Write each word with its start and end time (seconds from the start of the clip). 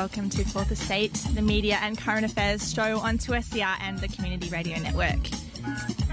welcome 0.00 0.30
to 0.30 0.42
Fourth 0.44 0.72
Estate, 0.72 1.12
the 1.34 1.42
media 1.42 1.76
and 1.82 1.98
current 1.98 2.24
affairs 2.24 2.72
show 2.72 3.00
on 3.00 3.18
2SER 3.18 3.76
and 3.82 3.98
the 3.98 4.08
Community 4.08 4.48
Radio 4.48 4.78
Network. 4.78 5.18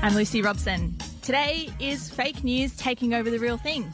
I'm 0.02 0.14
Lucy 0.14 0.42
Robson. 0.42 0.94
Today 1.22 1.70
is 1.80 2.10
fake 2.10 2.44
news 2.44 2.76
taking 2.76 3.14
over 3.14 3.30
the 3.30 3.40
real 3.40 3.56
thing. 3.56 3.90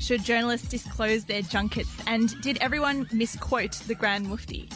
Should 0.00 0.24
journalists 0.24 0.66
disclose 0.66 1.26
their 1.26 1.42
junkets? 1.42 1.94
And 2.06 2.40
did 2.40 2.56
everyone 2.62 3.06
misquote 3.12 3.72
the 3.86 3.94
Grand 3.94 4.30
Mufti? 4.30 4.66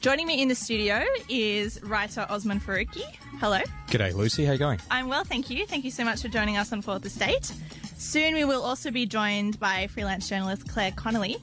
Joining 0.00 0.26
me 0.26 0.42
in 0.42 0.48
the 0.48 0.56
studio 0.56 1.04
is 1.28 1.80
writer 1.84 2.26
Osman 2.28 2.58
Faruqi. 2.58 3.04
Hello. 3.38 3.60
G'day, 3.90 4.12
Lucy. 4.12 4.44
How 4.44 4.50
are 4.50 4.54
you 4.54 4.58
going? 4.58 4.80
I'm 4.90 5.06
well, 5.06 5.22
thank 5.22 5.50
you. 5.50 5.66
Thank 5.66 5.84
you 5.84 5.92
so 5.92 6.04
much 6.04 6.20
for 6.20 6.26
joining 6.26 6.56
us 6.56 6.72
on 6.72 6.82
Fourth 6.82 7.06
Estate. 7.06 7.52
Soon 7.96 8.34
we 8.34 8.44
will 8.44 8.62
also 8.62 8.90
be 8.90 9.06
joined 9.06 9.60
by 9.60 9.86
freelance 9.86 10.28
journalist 10.28 10.66
Claire 10.68 10.90
Connolly. 10.90 11.36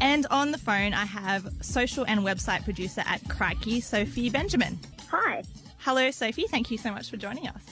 And 0.00 0.26
on 0.30 0.50
the 0.52 0.58
phone, 0.58 0.94
I 0.94 1.04
have 1.04 1.48
social 1.60 2.04
and 2.06 2.20
website 2.20 2.64
producer 2.64 3.02
at 3.06 3.26
Crikey, 3.28 3.80
Sophie 3.80 4.30
Benjamin. 4.30 4.78
Hi. 5.10 5.42
Hello, 5.78 6.10
Sophie. 6.10 6.46
Thank 6.48 6.70
you 6.70 6.78
so 6.78 6.90
much 6.90 7.10
for 7.10 7.16
joining 7.16 7.48
us. 7.48 7.62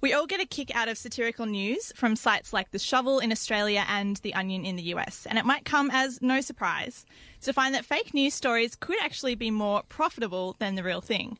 We 0.00 0.12
all 0.12 0.26
get 0.26 0.40
a 0.40 0.46
kick 0.46 0.76
out 0.76 0.88
of 0.88 0.98
satirical 0.98 1.46
news 1.46 1.92
from 1.96 2.16
sites 2.16 2.52
like 2.52 2.70
The 2.70 2.78
Shovel 2.78 3.18
in 3.18 3.32
Australia 3.32 3.84
and 3.88 4.16
The 4.18 4.34
Onion 4.34 4.64
in 4.64 4.76
the 4.76 4.94
US, 4.94 5.26
and 5.28 5.38
it 5.38 5.44
might 5.44 5.64
come 5.64 5.90
as 5.92 6.20
no 6.20 6.40
surprise 6.40 7.06
to 7.40 7.52
find 7.52 7.74
that 7.74 7.84
fake 7.84 8.14
news 8.14 8.34
stories 8.34 8.76
could 8.76 8.98
actually 9.02 9.34
be 9.34 9.50
more 9.50 9.82
profitable 9.88 10.54
than 10.58 10.74
the 10.74 10.84
real 10.84 11.00
thing. 11.00 11.38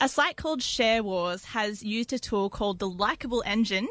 A 0.00 0.08
site 0.08 0.36
called 0.36 0.62
Share 0.62 1.02
Wars 1.02 1.46
has 1.46 1.82
used 1.82 2.12
a 2.12 2.18
tool 2.18 2.50
called 2.50 2.80
the 2.80 2.88
Likeable 2.88 3.42
Engine 3.46 3.88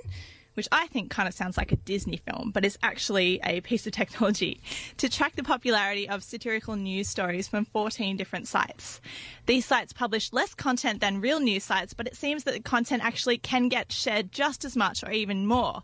which 0.55 0.67
I 0.71 0.87
think 0.87 1.11
kind 1.11 1.27
of 1.27 1.33
sounds 1.33 1.57
like 1.57 1.71
a 1.71 1.77
Disney 1.77 2.17
film, 2.17 2.51
but 2.53 2.65
is 2.65 2.77
actually 2.81 3.39
a 3.43 3.61
piece 3.61 3.85
of 3.85 3.93
technology 3.93 4.59
to 4.97 5.07
track 5.07 5.35
the 5.35 5.43
popularity 5.43 6.09
of 6.09 6.23
satirical 6.23 6.75
news 6.75 7.07
stories 7.07 7.47
from 7.47 7.65
14 7.65 8.17
different 8.17 8.47
sites. 8.47 8.99
These 9.45 9.65
sites 9.65 9.93
publish 9.93 10.33
less 10.33 10.55
content 10.55 11.01
than 11.01 11.21
real 11.21 11.39
news 11.39 11.63
sites, 11.63 11.93
but 11.93 12.07
it 12.07 12.15
seems 12.15 12.43
that 12.43 12.53
the 12.53 12.59
content 12.59 13.03
actually 13.05 13.37
can 13.37 13.69
get 13.69 13.91
shared 13.91 14.31
just 14.31 14.65
as 14.65 14.75
much 14.75 15.03
or 15.03 15.11
even 15.11 15.45
more. 15.45 15.83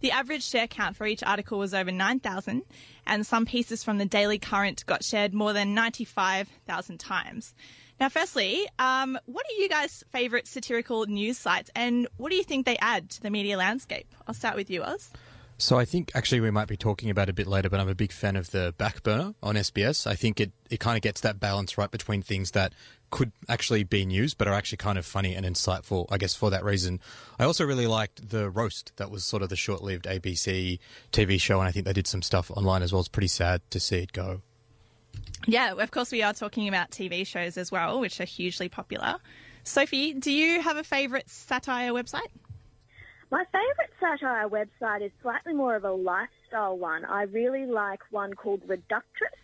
The 0.00 0.12
average 0.12 0.44
share 0.44 0.66
count 0.66 0.96
for 0.96 1.06
each 1.06 1.22
article 1.22 1.58
was 1.58 1.74
over 1.74 1.92
9,000, 1.92 2.62
and 3.06 3.26
some 3.26 3.44
pieces 3.44 3.84
from 3.84 3.98
the 3.98 4.06
Daily 4.06 4.38
Current 4.38 4.86
got 4.86 5.04
shared 5.04 5.34
more 5.34 5.52
than 5.52 5.74
95,000 5.74 6.98
times. 6.98 7.54
Now, 8.00 8.08
firstly, 8.08 8.66
um, 8.78 9.18
what 9.26 9.44
are 9.44 9.60
you 9.60 9.68
guys' 9.68 10.02
favourite 10.10 10.46
satirical 10.46 11.04
news 11.04 11.36
sites, 11.36 11.70
and 11.76 12.08
what 12.16 12.30
do 12.30 12.36
you 12.36 12.42
think 12.42 12.64
they 12.64 12.78
add 12.78 13.10
to 13.10 13.20
the 13.20 13.28
media 13.30 13.58
landscape? 13.58 14.06
I'll 14.26 14.32
start 14.32 14.56
with 14.56 14.70
you, 14.70 14.82
Oz. 14.82 15.10
So 15.58 15.78
I 15.78 15.84
think 15.84 16.10
actually 16.14 16.40
we 16.40 16.50
might 16.50 16.68
be 16.68 16.78
talking 16.78 17.10
about 17.10 17.28
a 17.28 17.34
bit 17.34 17.46
later, 17.46 17.68
but 17.68 17.78
I'm 17.78 17.90
a 17.90 17.94
big 17.94 18.12
fan 18.12 18.36
of 18.36 18.50
the 18.52 18.74
Backburner 18.78 19.34
on 19.42 19.56
SBS. 19.56 20.06
I 20.06 20.14
think 20.14 20.40
it, 20.40 20.52
it 20.70 20.80
kind 20.80 20.96
of 20.96 21.02
gets 21.02 21.20
that 21.20 21.38
balance 21.38 21.76
right 21.76 21.90
between 21.90 22.22
things 22.22 22.52
that 22.52 22.72
could 23.10 23.32
actually 23.50 23.84
be 23.84 24.06
news, 24.06 24.32
but 24.32 24.48
are 24.48 24.54
actually 24.54 24.78
kind 24.78 24.96
of 24.96 25.04
funny 25.04 25.34
and 25.34 25.44
insightful, 25.44 26.06
I 26.10 26.16
guess, 26.16 26.34
for 26.34 26.48
that 26.48 26.64
reason. 26.64 27.00
I 27.38 27.44
also 27.44 27.66
really 27.66 27.86
liked 27.86 28.30
the 28.30 28.48
Roast. 28.48 28.96
That 28.96 29.10
was 29.10 29.24
sort 29.24 29.42
of 29.42 29.50
the 29.50 29.56
short 29.56 29.82
lived 29.82 30.06
ABC 30.06 30.78
TV 31.12 31.38
show, 31.38 31.58
and 31.58 31.68
I 31.68 31.70
think 31.70 31.84
they 31.84 31.92
did 31.92 32.06
some 32.06 32.22
stuff 32.22 32.50
online 32.50 32.82
as 32.82 32.94
well. 32.94 33.00
It's 33.00 33.10
pretty 33.10 33.28
sad 33.28 33.60
to 33.72 33.78
see 33.78 33.98
it 33.98 34.12
go. 34.14 34.40
Yeah, 35.46 35.72
of 35.72 35.90
course, 35.90 36.12
we 36.12 36.22
are 36.22 36.32
talking 36.32 36.68
about 36.68 36.90
TV 36.90 37.26
shows 37.26 37.56
as 37.56 37.72
well, 37.72 38.00
which 38.00 38.20
are 38.20 38.24
hugely 38.24 38.68
popular. 38.68 39.16
Sophie, 39.62 40.14
do 40.14 40.30
you 40.30 40.60
have 40.60 40.76
a 40.76 40.84
favourite 40.84 41.28
satire 41.28 41.92
website? 41.92 42.28
My 43.30 43.44
favourite 43.52 43.90
satire 44.00 44.48
website 44.48 45.04
is 45.04 45.12
slightly 45.22 45.54
more 45.54 45.76
of 45.76 45.84
a 45.84 45.92
lifestyle 45.92 46.76
one. 46.76 47.04
I 47.04 47.22
really 47.22 47.66
like 47.66 48.00
one 48.10 48.34
called 48.34 48.62
Reductress, 48.66 49.38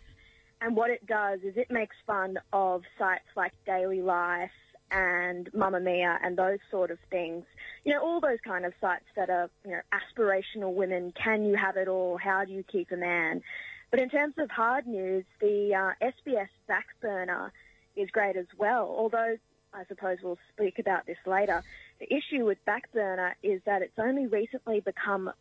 and 0.61 0.75
what 0.75 0.89
it 0.89 1.05
does 1.07 1.39
is 1.43 1.55
it 1.55 1.71
makes 1.71 1.95
fun 2.05 2.37
of 2.51 2.83
sites 2.99 3.27
like 3.35 3.53
Daily 3.65 4.01
Life 4.01 4.51
and 4.91 5.51
Mamamia 5.53 6.17
and 6.23 6.37
those 6.37 6.59
sort 6.71 6.91
of 6.91 6.99
things. 7.09 7.45
You 7.83 7.93
know, 7.93 8.01
all 8.01 8.19
those 8.19 8.39
kind 8.45 8.65
of 8.65 8.73
sites 8.81 9.05
that 9.15 9.29
are, 9.29 9.49
you 9.65 9.71
know, 9.71 9.81
aspirational 9.93 10.73
women. 10.73 11.13
Can 11.21 11.45
you 11.45 11.55
have 11.55 11.77
it 11.77 11.87
all? 11.87 12.17
How 12.17 12.45
do 12.45 12.53
you 12.53 12.63
keep 12.63 12.91
a 12.91 12.97
man? 12.97 13.41
But 13.89 13.99
in 13.99 14.09
terms 14.09 14.33
of 14.37 14.49
hard 14.49 14.85
news, 14.85 15.25
the 15.39 15.73
uh, 15.73 16.05
SBS 16.05 16.49
Backburner 16.69 17.51
is 17.95 18.09
great 18.11 18.35
as 18.35 18.47
well. 18.57 18.93
Although 18.97 19.37
I 19.73 19.85
suppose 19.87 20.17
we'll 20.23 20.39
speak 20.53 20.79
about 20.79 21.05
this 21.05 21.17
later. 21.25 21.63
The 21.99 22.07
issue 22.13 22.45
with 22.45 22.57
Backburner 22.65 23.33
is 23.43 23.61
that 23.65 23.81
it's 23.81 23.97
only 23.97 24.25
recently 24.25 24.79
become 24.79 25.31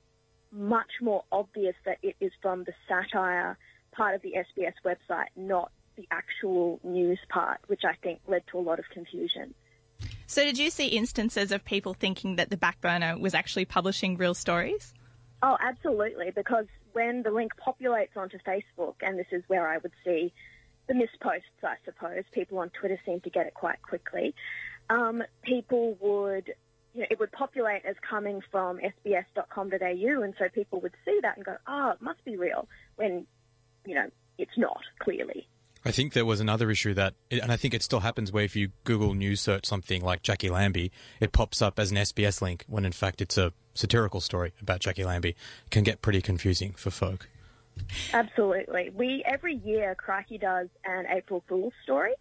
much 0.53 0.91
more 1.01 1.25
obvious 1.33 1.75
that 1.84 1.99
it 2.03 2.17
is 2.21 2.33
from 2.43 2.65
the 2.65 2.73
satire 2.89 3.59
part 3.93 4.15
of 4.15 4.23
the 4.23 4.34
SBS 4.34 4.75
website, 4.84 5.27
not 5.37 5.71
the 5.97 6.07
actual 6.11 6.78
news 6.84 7.19
part, 7.28 7.61
which 7.67 7.83
I 7.84 7.95
think 8.03 8.21
led 8.27 8.43
to 8.53 8.59
a 8.59 8.61
lot 8.61 8.78
of 8.78 8.84
confusion. 8.93 9.55
So, 10.27 10.43
did 10.45 10.59
you 10.59 10.71
see 10.71 10.89
instances 10.89 11.53
of 11.53 11.65
people 11.65 11.95
thinking 11.95 12.37
that 12.37 12.51
the 12.51 12.57
Backburner 12.57 13.19
was 13.19 13.33
actually 13.33 13.65
publishing 13.65 14.17
real 14.17 14.34
stories? 14.34 14.93
Oh, 15.43 15.57
absolutely, 15.61 16.31
because 16.34 16.67
when 16.97 17.23
the 17.23 17.31
link 17.31 17.53
populates 17.57 18.17
onto 18.17 18.39
Facebook, 18.39 18.95
and 19.03 19.19
this 19.19 19.27
is 19.31 19.43
where 19.49 19.69
I 19.69 19.77
would 19.77 19.93
see 20.03 20.33
the 20.89 20.95
misposts, 20.95 21.62
I 21.62 21.75
suppose, 21.84 22.25
people 22.33 22.57
on 22.57 22.71
Twitter 22.71 22.99
seem 23.05 23.21
to 23.21 23.29
get 23.29 23.47
it 23.47 23.53
quite 23.53 23.83
quickly. 23.83 24.34
Um, 24.89 25.23
people 25.43 25.99
would, 26.01 26.55
you 26.95 27.01
know, 27.01 27.07
it 27.11 27.21
would 27.21 27.33
populate 27.33 27.84
as 27.84 27.97
coming 28.09 28.41
from 28.51 28.79
sbs.com.au, 28.79 30.23
and 30.23 30.34
so 30.39 30.49
people 30.49 30.81
would 30.81 30.95
see 31.05 31.19
that 31.21 31.37
and 31.37 31.45
go, 31.45 31.57
oh, 31.69 31.91
it 31.91 32.01
must 32.01 32.25
be 32.25 32.39
real, 32.39 32.67
when, 32.95 33.27
you 33.84 33.95
know, 33.95 34.09
it's 34.39 34.57
not, 34.57 34.81
clearly. 34.99 35.47
I 35.87 35.93
think 35.93 36.15
there 36.15 36.25
was 36.25 36.41
another 36.41 36.69
issue 36.69 36.95
that, 36.95 37.15
and 37.31 37.53
I 37.53 37.57
think 37.57 37.73
it 37.73 37.81
still 37.81 38.01
happens 38.01 38.33
where 38.33 38.43
if 38.43 38.57
you 38.57 38.71
Google 38.83 39.15
news 39.15 39.41
search 39.41 39.65
something 39.67 40.03
like 40.03 40.21
Jacqui 40.21 40.51
Lambie, 40.51 40.91
it 41.21 41.31
pops 41.31 41.63
up 41.63 41.79
as 41.79 41.93
an 41.93 41.97
SBS 41.99 42.43
link 42.43 42.65
when 42.67 42.85
in 42.85 42.91
fact 42.91 43.21
it's 43.21 43.39
a 43.39 43.53
satirical 43.73 44.21
story 44.21 44.53
about 44.61 44.81
Jacqui 44.81 45.07
Lambie. 45.07 45.31
It 45.31 45.71
can 45.71 45.85
get 45.85 46.03
pretty 46.03 46.21
confusing 46.21 46.73
for 46.73 46.91
folk. 46.91 47.29
Absolutely. 48.13 48.91
We 48.97 49.23
every 49.27 49.55
year 49.65 49.95
Crikey 49.95 50.39
does 50.39 50.67
an 50.85 51.07
April 51.09 51.45
Fool's 51.47 51.75
story, 51.85 52.15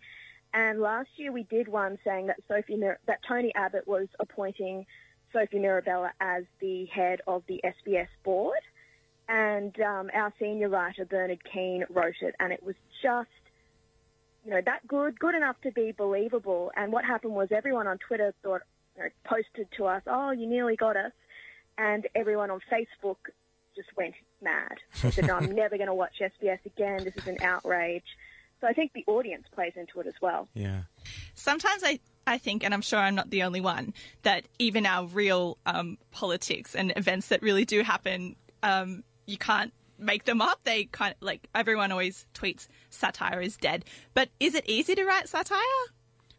and 0.53 0.79
last 0.79 1.09
year 1.15 1.31
we 1.31 1.41
did 1.43 1.67
one 1.67 1.97
saying 2.05 2.27
that 2.27 2.37
Sophie 2.47 2.75
Mir- 2.75 2.99
that 3.07 3.21
Tony 3.27 3.51
Abbott 3.55 3.87
was 3.87 4.07
appointing 4.19 4.85
Sophie 5.33 5.57
Mirabella 5.57 6.11
as 6.19 6.43
the 6.59 6.85
head 6.85 7.21
of 7.25 7.41
the 7.47 7.61
SBS 7.63 8.09
board, 8.23 8.59
and 9.27 9.75
um, 9.81 10.11
our 10.13 10.31
senior 10.39 10.69
writer 10.69 11.05
Bernard 11.05 11.41
Keane 11.51 11.83
wrote 11.89 12.21
it, 12.21 12.35
and 12.39 12.53
it 12.53 12.61
was 12.61 12.75
just 13.01 13.29
you 14.45 14.51
know, 14.51 14.61
that 14.63 14.87
good, 14.87 15.19
good 15.19 15.35
enough 15.35 15.59
to 15.61 15.71
be 15.71 15.91
believable. 15.91 16.71
And 16.75 16.91
what 16.91 17.03
happened 17.03 17.33
was 17.33 17.49
everyone 17.51 17.87
on 17.87 17.97
Twitter 17.97 18.33
thought, 18.43 18.61
you 18.95 19.03
know, 19.03 19.09
posted 19.25 19.67
to 19.77 19.85
us, 19.85 20.03
oh, 20.07 20.31
you 20.31 20.47
nearly 20.47 20.75
got 20.75 20.95
us. 20.95 21.11
And 21.77 22.07
everyone 22.15 22.51
on 22.51 22.59
Facebook 22.71 23.17
just 23.75 23.89
went 23.97 24.13
mad. 24.41 24.77
They 25.01 25.11
said, 25.11 25.27
no, 25.27 25.35
I'm 25.35 25.51
never 25.55 25.77
going 25.77 25.87
to 25.87 25.93
watch 25.93 26.13
SBS 26.21 26.63
again. 26.65 27.03
This 27.03 27.15
is 27.17 27.27
an 27.27 27.37
outrage. 27.41 28.05
So 28.61 28.67
I 28.67 28.73
think 28.73 28.93
the 28.93 29.03
audience 29.07 29.45
plays 29.53 29.73
into 29.75 29.99
it 29.99 30.07
as 30.07 30.13
well. 30.21 30.47
Yeah. 30.53 30.83
Sometimes 31.33 31.83
I, 31.83 31.99
I 32.25 32.37
think, 32.37 32.63
and 32.63 32.73
I'm 32.73 32.81
sure 32.81 32.99
I'm 32.99 33.15
not 33.15 33.29
the 33.29 33.43
only 33.43 33.61
one, 33.61 33.93
that 34.21 34.45
even 34.59 34.85
our 34.85 35.07
real 35.07 35.57
um, 35.65 35.97
politics 36.11 36.75
and 36.75 36.93
events 36.95 37.29
that 37.29 37.41
really 37.41 37.65
do 37.65 37.81
happen, 37.81 38.35
um, 38.63 39.03
you 39.25 39.37
can't 39.37 39.73
make 39.97 40.25
them 40.25 40.41
up. 40.41 40.63
They 40.63 40.85
kind 40.85 41.13
of 41.13 41.21
like 41.21 41.47
everyone 41.53 41.91
always 41.91 42.25
tweets 42.33 42.67
satire 42.89 43.41
is 43.41 43.57
dead. 43.57 43.85
But 44.13 44.29
is 44.39 44.55
it 44.55 44.65
easy 44.67 44.95
to 44.95 45.05
write 45.05 45.27
satire? 45.27 45.59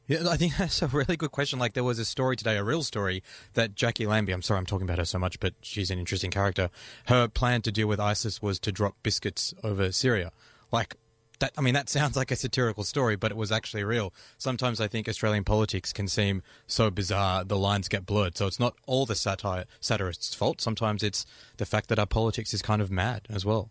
Yeah, 0.09 0.29
I 0.29 0.37
think 0.37 0.57
that's 0.59 0.83
a 0.83 0.87
really 0.87 1.17
good 1.17 1.33
question. 1.33 1.59
Like, 1.59 1.73
there 1.73 1.85
was 1.85 1.99
a 1.99 2.05
story 2.05 2.37
today, 2.37 2.57
a 2.57 2.65
real 2.65 2.83
story, 2.83 3.23
that 3.55 3.75
Jacqui 3.75 4.07
Lambie, 4.07 4.33
I'm 4.33 4.43
sorry 4.43 4.59
I'm 4.59 4.67
talking 4.67 4.87
about 4.87 4.99
her 4.99 5.05
so 5.05 5.19
much, 5.19 5.41
but 5.41 5.55
she's 5.63 5.91
an 5.91 5.99
interesting 5.99 6.31
character. 6.31 6.71
Her 7.07 7.29
plan 7.29 7.63
to 7.63 7.73
deal 7.73 7.89
with 7.89 8.01
ISIS 8.01 8.41
was 8.41 8.59
to 8.61 8.73
drop 8.73 8.95
biscuits 9.03 9.53
over 9.65 9.91
Syria. 9.91 10.31
Like, 10.71 10.97
that, 11.39 11.53
I 11.57 11.61
mean, 11.61 11.75
that 11.75 11.89
sounds 11.89 12.17
like 12.17 12.31
a 12.31 12.37
satirical 12.37 12.85
story, 12.85 13.17
but 13.17 13.31
it 13.31 13.37
was 13.37 13.53
actually 13.53 13.85
real. 13.85 14.13
Sometimes 14.39 14.81
I 14.81 14.89
think 14.89 15.09
Australian 15.09 15.45
politics 15.45 15.93
can 15.93 16.09
seem 16.09 16.43
so 16.67 16.91
bizarre, 16.91 17.45
the 17.45 17.59
lines 17.59 17.89
get 17.89 18.07
blurred. 18.07 18.37
So 18.37 18.47
it's 18.47 18.61
not 18.61 18.75
all 18.87 19.07
the 19.07 19.15
satire 19.15 19.65
satirists' 19.81 20.35
fault. 20.35 20.61
Sometimes 20.61 21.03
it's 21.03 21.27
the 21.57 21.67
fact 21.67 21.89
that 21.89 21.99
our 21.99 22.07
politics 22.07 22.55
is 22.55 22.63
kind 22.63 22.81
of 22.81 22.91
mad 22.91 23.27
as 23.31 23.45
well. 23.45 23.71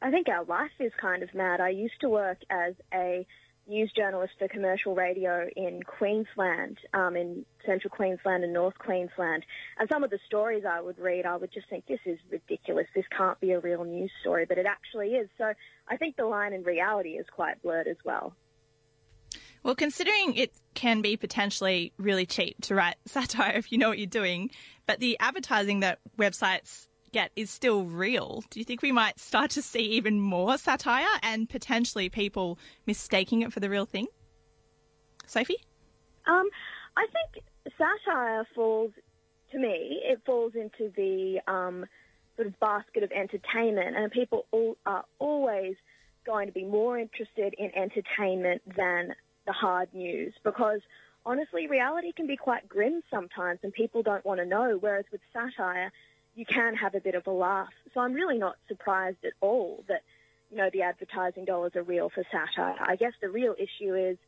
I 0.00 0.10
think 0.10 0.28
our 0.28 0.44
life 0.44 0.70
is 0.78 0.92
kind 1.00 1.22
of 1.22 1.34
mad. 1.34 1.60
I 1.60 1.70
used 1.70 2.00
to 2.02 2.08
work 2.08 2.38
as 2.50 2.74
a 2.94 3.26
news 3.68 3.92
journalist 3.96 4.32
for 4.38 4.48
commercial 4.48 4.94
radio 4.94 5.48
in 5.56 5.82
Queensland, 5.82 6.78
um, 6.94 7.16
in 7.16 7.44
central 7.66 7.90
Queensland 7.90 8.44
and 8.44 8.52
North 8.52 8.78
Queensland. 8.78 9.44
And 9.78 9.88
some 9.88 10.02
of 10.02 10.10
the 10.10 10.18
stories 10.26 10.64
I 10.68 10.80
would 10.80 10.98
read, 10.98 11.26
I 11.26 11.36
would 11.36 11.52
just 11.52 11.68
think, 11.68 11.86
this 11.86 12.00
is 12.06 12.18
ridiculous. 12.30 12.86
This 12.94 13.04
can't 13.16 13.38
be 13.40 13.52
a 13.52 13.60
real 13.60 13.84
news 13.84 14.10
story, 14.20 14.46
but 14.46 14.58
it 14.58 14.66
actually 14.66 15.08
is. 15.08 15.28
So 15.38 15.52
I 15.88 15.96
think 15.96 16.16
the 16.16 16.24
line 16.24 16.52
in 16.52 16.62
reality 16.62 17.10
is 17.10 17.26
quite 17.30 17.62
blurred 17.62 17.88
as 17.88 17.98
well. 18.04 18.34
Well, 19.62 19.74
considering 19.74 20.34
it 20.36 20.52
can 20.74 21.02
be 21.02 21.16
potentially 21.16 21.92
really 21.98 22.26
cheap 22.26 22.56
to 22.62 22.74
write 22.74 22.96
satire 23.06 23.56
if 23.56 23.70
you 23.70 23.78
know 23.78 23.88
what 23.88 23.98
you're 23.98 24.06
doing, 24.06 24.50
but 24.86 25.00
the 25.00 25.18
advertising 25.20 25.80
that 25.80 25.98
websites 26.18 26.86
get 27.12 27.30
is 27.36 27.50
still 27.50 27.84
real, 27.84 28.42
do 28.50 28.58
you 28.58 28.64
think 28.64 28.82
we 28.82 28.92
might 28.92 29.18
start 29.18 29.50
to 29.52 29.62
see 29.62 29.80
even 29.80 30.20
more 30.20 30.58
satire 30.58 31.06
and 31.22 31.48
potentially 31.48 32.08
people 32.08 32.58
mistaking 32.86 33.42
it 33.42 33.52
for 33.52 33.60
the 33.60 33.70
real 33.70 33.84
thing? 33.84 34.06
Sophie? 35.26 35.64
Um, 36.26 36.48
I 36.96 37.06
think 37.12 37.44
satire 37.76 38.46
falls, 38.54 38.92
to 39.52 39.58
me, 39.58 40.00
it 40.04 40.20
falls 40.26 40.52
into 40.54 40.92
the 40.96 41.40
um, 41.50 41.86
sort 42.36 42.48
of 42.48 42.58
basket 42.60 43.02
of 43.02 43.12
entertainment, 43.12 43.96
and 43.96 44.10
people 44.10 44.46
all, 44.50 44.76
are 44.86 45.04
always 45.18 45.74
going 46.24 46.46
to 46.46 46.52
be 46.52 46.64
more 46.64 46.98
interested 46.98 47.54
in 47.58 47.70
entertainment 47.74 48.62
than 48.76 49.14
the 49.46 49.52
hard 49.52 49.88
news 49.94 50.34
because 50.44 50.80
honestly, 51.24 51.66
reality 51.66 52.12
can 52.12 52.26
be 52.26 52.36
quite 52.36 52.68
grim 52.68 53.02
sometimes 53.10 53.58
and 53.62 53.72
people 53.72 54.02
don't 54.02 54.24
want 54.24 54.40
to 54.40 54.46
know, 54.46 54.76
whereas 54.80 55.04
with 55.12 55.20
satire, 55.32 55.90
you 56.38 56.46
can 56.46 56.76
have 56.76 56.94
a 56.94 57.00
bit 57.00 57.16
of 57.16 57.26
a 57.26 57.32
laugh. 57.32 57.72
So 57.92 57.98
I'm 57.98 58.12
really 58.12 58.38
not 58.38 58.54
surprised 58.68 59.24
at 59.24 59.32
all 59.40 59.82
that, 59.88 60.02
you 60.52 60.56
know, 60.56 60.70
the 60.72 60.82
advertising 60.82 61.44
dollars 61.44 61.72
are 61.74 61.82
real 61.82 62.10
for 62.14 62.22
satire. 62.30 62.76
I 62.80 62.94
guess 62.94 63.12
the 63.20 63.28
real 63.28 63.56
issue 63.58 63.96
is, 63.96 64.18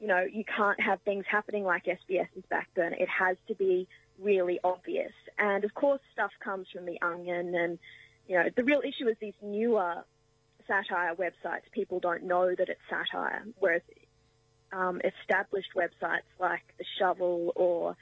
you 0.00 0.08
know, 0.08 0.24
you 0.24 0.42
can't 0.44 0.80
have 0.80 1.00
things 1.02 1.24
happening 1.30 1.62
like 1.62 1.84
SBS's 1.84 2.42
Backburner. 2.50 3.00
It 3.00 3.08
has 3.08 3.36
to 3.46 3.54
be 3.54 3.86
really 4.18 4.58
obvious. 4.64 5.12
And 5.38 5.62
of 5.62 5.72
course, 5.74 6.00
stuff 6.12 6.32
comes 6.42 6.66
from 6.74 6.86
The 6.86 7.00
Onion 7.00 7.54
and, 7.54 7.78
you 8.26 8.36
know, 8.36 8.46
the 8.56 8.64
real 8.64 8.80
issue 8.80 9.08
is 9.08 9.16
these 9.20 9.40
newer 9.40 10.02
satire 10.66 11.14
websites. 11.14 11.70
People 11.70 12.00
don't 12.00 12.24
know 12.24 12.52
that 12.52 12.68
it's 12.68 12.80
satire, 12.90 13.44
whereas 13.60 13.82
um, 14.72 15.00
established 15.04 15.70
websites 15.76 16.26
like 16.40 16.64
The 16.78 16.84
Shovel 16.98 17.52
or 17.54 17.96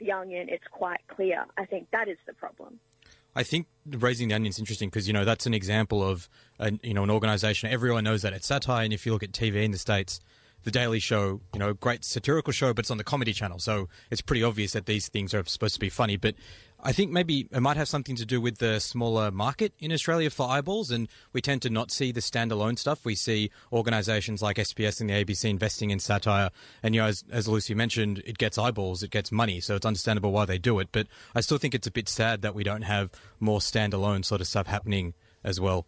The 0.00 0.10
Onion, 0.10 0.48
it's 0.50 0.66
quite 0.72 1.06
clear. 1.06 1.44
I 1.56 1.66
think 1.66 1.92
that 1.92 2.08
is 2.08 2.18
the 2.26 2.34
problem. 2.34 2.80
I 3.36 3.42
think 3.42 3.66
raising 3.86 4.28
the 4.28 4.34
onion 4.34 4.48
is 4.48 4.58
interesting 4.58 4.88
because 4.88 5.06
you 5.06 5.12
know 5.12 5.26
that's 5.26 5.44
an 5.44 5.52
example 5.52 6.02
of 6.02 6.28
a, 6.58 6.72
you 6.82 6.94
know 6.94 7.04
an 7.04 7.10
organization. 7.10 7.70
Everyone 7.70 8.02
knows 8.02 8.22
that 8.22 8.32
it's 8.32 8.46
satire, 8.46 8.84
and 8.84 8.94
if 8.94 9.04
you 9.04 9.12
look 9.12 9.22
at 9.22 9.32
TV 9.32 9.62
in 9.62 9.72
the 9.72 9.78
states, 9.78 10.20
the 10.64 10.70
Daily 10.70 10.98
Show, 10.98 11.40
you 11.52 11.60
know, 11.60 11.74
great 11.74 12.04
satirical 12.04 12.52
show, 12.52 12.74
but 12.74 12.84
it's 12.84 12.90
on 12.90 12.98
the 12.98 13.04
comedy 13.04 13.32
channel, 13.32 13.58
so 13.58 13.88
it's 14.10 14.20
pretty 14.20 14.42
obvious 14.42 14.72
that 14.72 14.86
these 14.86 15.08
things 15.08 15.32
are 15.32 15.44
supposed 15.44 15.74
to 15.74 15.80
be 15.80 15.88
funny. 15.88 16.16
But 16.16 16.34
I 16.82 16.92
think 16.92 17.10
maybe 17.10 17.48
it 17.50 17.60
might 17.60 17.76
have 17.76 17.88
something 17.88 18.16
to 18.16 18.26
do 18.26 18.40
with 18.40 18.58
the 18.58 18.80
smaller 18.80 19.30
market 19.30 19.72
in 19.78 19.92
Australia 19.92 20.30
for 20.30 20.48
eyeballs, 20.48 20.90
and 20.90 21.08
we 21.32 21.40
tend 21.40 21.62
to 21.62 21.70
not 21.70 21.90
see 21.90 22.12
the 22.12 22.20
standalone 22.20 22.78
stuff. 22.78 23.04
We 23.04 23.14
see 23.14 23.50
organisations 23.72 24.42
like 24.42 24.56
SBS 24.56 25.00
and 25.00 25.08
the 25.08 25.24
ABC 25.24 25.48
investing 25.48 25.90
in 25.90 25.98
satire, 25.98 26.50
and 26.82 26.94
you 26.94 27.00
know, 27.00 27.06
as, 27.08 27.24
as 27.30 27.48
Lucy 27.48 27.74
mentioned, 27.74 28.22
it 28.26 28.38
gets 28.38 28.58
eyeballs, 28.58 29.02
it 29.02 29.10
gets 29.10 29.32
money, 29.32 29.60
so 29.60 29.76
it's 29.76 29.86
understandable 29.86 30.32
why 30.32 30.44
they 30.44 30.58
do 30.58 30.78
it. 30.80 30.88
But 30.92 31.06
I 31.34 31.40
still 31.40 31.58
think 31.58 31.74
it's 31.74 31.86
a 31.86 31.92
bit 31.92 32.08
sad 32.08 32.42
that 32.42 32.54
we 32.54 32.64
don't 32.64 32.82
have 32.82 33.10
more 33.40 33.60
standalone 33.60 34.24
sort 34.24 34.40
of 34.40 34.46
stuff 34.46 34.66
happening 34.66 35.14
as 35.42 35.60
well. 35.60 35.86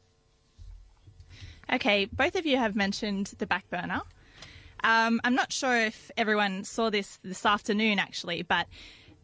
Okay, 1.70 2.06
both 2.06 2.34
of 2.34 2.46
you 2.46 2.56
have 2.56 2.74
mentioned 2.74 3.34
the 3.38 3.46
Backburner. 3.46 4.02
Um, 4.84 5.20
I'm 5.24 5.34
not 5.34 5.52
sure 5.52 5.76
if 5.76 6.10
everyone 6.16 6.64
saw 6.64 6.90
this 6.90 7.18
this 7.22 7.44
afternoon, 7.44 7.98
actually, 7.98 8.42
but 8.42 8.66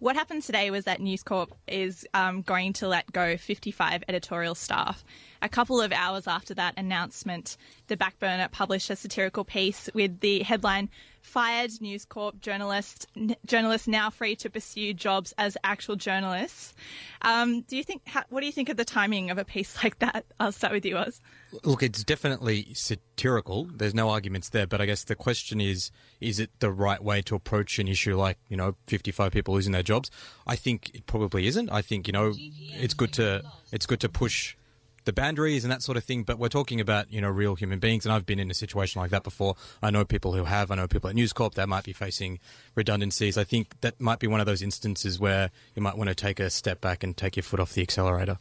what 0.00 0.16
happened 0.16 0.42
today 0.42 0.70
was 0.70 0.84
that 0.84 1.00
News 1.00 1.22
Corp 1.22 1.54
is 1.66 2.06
um, 2.12 2.42
going 2.42 2.72
to 2.74 2.88
let 2.88 3.10
go 3.12 3.36
55 3.36 4.04
editorial 4.08 4.54
staff. 4.54 5.04
A 5.40 5.48
couple 5.48 5.80
of 5.80 5.92
hours 5.92 6.26
after 6.26 6.52
that 6.54 6.74
announcement, 6.76 7.56
the 7.86 7.96
Backburner 7.96 8.50
published 8.50 8.90
a 8.90 8.96
satirical 8.96 9.44
piece 9.44 9.88
with 9.94 10.20
the 10.20 10.42
headline 10.42 10.90
fired 11.24 11.72
News 11.80 12.04
Corp 12.04 12.40
journalist 12.40 13.08
journalists 13.46 13.88
now 13.88 14.10
free 14.10 14.36
to 14.36 14.50
pursue 14.50 14.92
jobs 14.92 15.32
as 15.38 15.56
actual 15.64 15.96
journalists. 15.96 16.74
Um, 17.22 17.62
do 17.62 17.76
you 17.76 17.82
think? 17.82 18.02
How, 18.06 18.24
what 18.28 18.40
do 18.40 18.46
you 18.46 18.52
think 18.52 18.68
of 18.68 18.76
the 18.76 18.84
timing 18.84 19.30
of 19.30 19.38
a 19.38 19.44
piece 19.44 19.76
like 19.82 19.98
that? 20.00 20.26
I'll 20.38 20.52
start 20.52 20.72
with 20.72 20.84
you, 20.84 20.96
Oz. 20.96 21.20
Look, 21.64 21.82
it's 21.82 22.04
definitely 22.04 22.68
satirical. 22.74 23.64
There's 23.64 23.94
no 23.94 24.10
arguments 24.10 24.50
there, 24.50 24.66
but 24.66 24.80
I 24.80 24.86
guess 24.86 25.04
the 25.04 25.16
question 25.16 25.60
is: 25.60 25.90
Is 26.20 26.38
it 26.38 26.50
the 26.60 26.70
right 26.70 27.02
way 27.02 27.22
to 27.22 27.34
approach 27.34 27.78
an 27.78 27.88
issue 27.88 28.16
like 28.16 28.38
you 28.48 28.56
know 28.56 28.76
55 28.86 29.32
people 29.32 29.54
losing 29.54 29.72
their 29.72 29.82
jobs? 29.82 30.10
I 30.46 30.56
think 30.56 30.90
it 30.94 31.06
probably 31.06 31.46
isn't. 31.46 31.70
I 31.72 31.82
think 31.82 32.06
you 32.06 32.12
know 32.12 32.34
it's 32.36 32.94
good 32.94 33.12
to 33.14 33.42
it's 33.72 33.86
good 33.86 34.00
to 34.00 34.08
push 34.08 34.56
the 35.04 35.12
boundaries 35.12 35.64
and 35.64 35.72
that 35.72 35.82
sort 35.82 35.96
of 35.96 36.04
thing. 36.04 36.22
But 36.22 36.38
we're 36.38 36.48
talking 36.48 36.80
about 36.80 37.12
you 37.12 37.20
know 37.20 37.28
real 37.28 37.54
human 37.54 37.78
beings, 37.78 38.04
and 38.04 38.12
I've 38.12 38.26
been 38.26 38.38
in 38.38 38.50
a 38.50 38.54
situation 38.54 39.00
like 39.00 39.10
that 39.10 39.22
before. 39.22 39.56
I 39.82 39.90
know 39.90 40.04
people 40.04 40.34
who 40.34 40.44
have. 40.44 40.70
I 40.70 40.74
know 40.74 40.88
people 40.88 41.10
at 41.10 41.16
News 41.16 41.32
Corp 41.32 41.54
that 41.54 41.68
might 41.68 41.84
be 41.84 41.92
facing 41.92 42.38
redundancies. 42.74 43.38
I 43.38 43.44
think 43.44 43.80
that 43.80 44.00
might 44.00 44.18
be 44.18 44.26
one 44.26 44.40
of 44.40 44.46
those 44.46 44.62
instances 44.62 45.18
where 45.18 45.50
you 45.74 45.82
might 45.82 45.96
want 45.96 46.08
to 46.08 46.14
take 46.14 46.40
a 46.40 46.50
step 46.50 46.80
back 46.80 47.02
and 47.02 47.16
take 47.16 47.36
your 47.36 47.42
foot 47.42 47.60
off 47.60 47.72
the 47.72 47.82
accelerator. 47.82 48.38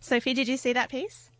Sophie, 0.00 0.34
did 0.34 0.48
you 0.48 0.56
see 0.56 0.72
that 0.72 0.88
piece? 0.88 1.30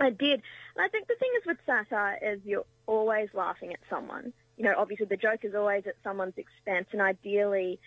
I 0.00 0.10
did. 0.10 0.42
And 0.76 0.84
I 0.84 0.88
think 0.88 1.08
the 1.08 1.14
thing 1.16 1.30
is 1.38 1.46
with 1.46 1.58
satire 1.66 2.18
is 2.22 2.40
you're 2.44 2.64
always 2.86 3.28
laughing 3.34 3.72
at 3.72 3.80
someone. 3.90 4.32
You 4.56 4.64
know, 4.64 4.74
obviously 4.76 5.06
the 5.06 5.16
joke 5.16 5.40
is 5.44 5.54
always 5.54 5.84
at 5.86 5.94
someone's 6.02 6.36
expense, 6.36 6.88
and 6.92 7.02
ideally, 7.02 7.80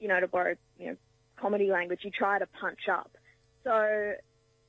you 0.00 0.08
know, 0.08 0.20
to 0.20 0.28
borrow 0.28 0.56
you 0.78 0.88
know 0.88 0.96
comedy 1.36 1.70
language, 1.70 2.00
you 2.02 2.10
try 2.10 2.38
to 2.38 2.46
punch 2.46 2.88
up. 2.90 3.10
So 3.64 4.14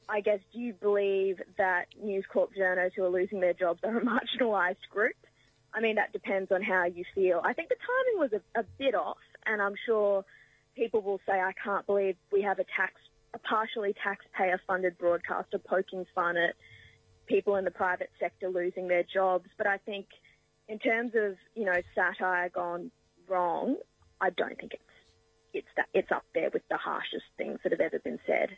I 0.09 0.21
guess, 0.21 0.39
do 0.51 0.59
you 0.59 0.73
believe 0.73 1.37
that 1.57 1.85
News 2.01 2.25
Corp 2.31 2.55
journalists 2.55 2.95
who 2.95 3.03
are 3.03 3.09
losing 3.09 3.39
their 3.39 3.53
jobs 3.53 3.79
are 3.83 3.97
a 3.97 4.01
marginalised 4.05 4.87
group? 4.91 5.15
I 5.73 5.81
mean, 5.81 5.95
that 5.95 6.13
depends 6.13 6.51
on 6.51 6.61
how 6.61 6.85
you 6.85 7.03
feel. 7.15 7.41
I 7.43 7.53
think 7.53 7.69
the 7.69 7.75
timing 7.75 8.31
was 8.31 8.41
a, 8.55 8.59
a 8.59 8.63
bit 8.77 8.95
off, 8.95 9.17
and 9.45 9.61
I'm 9.61 9.75
sure 9.85 10.23
people 10.75 11.01
will 11.01 11.19
say, 11.25 11.33
I 11.33 11.51
can't 11.63 11.85
believe 11.85 12.15
we 12.31 12.41
have 12.43 12.59
a 12.59 12.65
tax, 12.77 12.93
a 13.33 13.39
partially 13.39 13.95
taxpayer-funded 14.03 14.97
broadcaster 14.97 15.57
poking 15.57 16.05
fun 16.13 16.37
at 16.37 16.55
people 17.25 17.55
in 17.55 17.65
the 17.65 17.71
private 17.71 18.09
sector 18.19 18.49
losing 18.49 18.87
their 18.87 19.03
jobs. 19.03 19.47
But 19.57 19.67
I 19.67 19.77
think, 19.77 20.07
in 20.67 20.79
terms 20.79 21.13
of 21.15 21.35
you 21.55 21.65
know 21.65 21.81
satire 21.95 22.49
gone 22.49 22.91
wrong, 23.27 23.77
I 24.21 24.29
don't 24.29 24.57
think 24.59 24.73
it's 24.73 24.83
it's 25.53 25.67
that 25.75 25.87
it's 25.93 26.11
up 26.11 26.25
there 26.33 26.49
with 26.53 26.63
the 26.69 26.77
harshest 26.77 27.25
things 27.37 27.59
that 27.63 27.71
have 27.71 27.81
ever 27.81 27.99
been 27.99 28.19
said. 28.25 28.49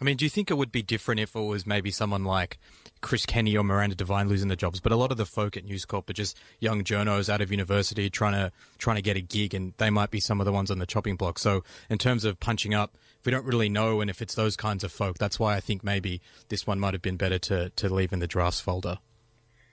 I 0.00 0.04
mean, 0.04 0.16
do 0.16 0.26
you 0.26 0.30
think 0.30 0.50
it 0.50 0.54
would 0.54 0.72
be 0.72 0.82
different 0.82 1.20
if 1.20 1.34
it 1.34 1.40
was 1.40 1.66
maybe 1.66 1.90
someone 1.90 2.24
like 2.24 2.58
Chris 3.00 3.24
Kenny 3.24 3.56
or 3.56 3.64
Miranda 3.64 3.96
Devine 3.96 4.28
losing 4.28 4.48
their 4.48 4.56
jobs? 4.56 4.78
But 4.78 4.92
a 4.92 4.96
lot 4.96 5.10
of 5.10 5.16
the 5.16 5.24
folk 5.24 5.56
at 5.56 5.64
News 5.64 5.86
Corp 5.86 6.10
are 6.10 6.12
just 6.12 6.38
young 6.60 6.84
journos 6.84 7.30
out 7.30 7.40
of 7.40 7.50
university 7.50 8.10
trying 8.10 8.34
to 8.34 8.52
trying 8.78 8.96
to 8.96 9.02
get 9.02 9.16
a 9.16 9.22
gig, 9.22 9.54
and 9.54 9.72
they 9.78 9.88
might 9.88 10.10
be 10.10 10.20
some 10.20 10.40
of 10.40 10.44
the 10.44 10.52
ones 10.52 10.70
on 10.70 10.78
the 10.78 10.86
chopping 10.86 11.16
block. 11.16 11.38
So, 11.38 11.64
in 11.88 11.96
terms 11.96 12.24
of 12.24 12.38
punching 12.40 12.74
up, 12.74 12.96
we 13.24 13.32
don't 13.32 13.46
really 13.46 13.70
know, 13.70 14.00
and 14.00 14.10
if 14.10 14.20
it's 14.20 14.34
those 14.34 14.54
kinds 14.54 14.84
of 14.84 14.92
folk, 14.92 15.16
that's 15.18 15.40
why 15.40 15.56
I 15.56 15.60
think 15.60 15.82
maybe 15.82 16.20
this 16.48 16.66
one 16.66 16.78
might 16.78 16.92
have 16.92 17.02
been 17.02 17.16
better 17.16 17.38
to 17.38 17.70
to 17.70 17.88
leave 17.88 18.12
in 18.12 18.18
the 18.18 18.26
drafts 18.26 18.60
folder. 18.60 18.98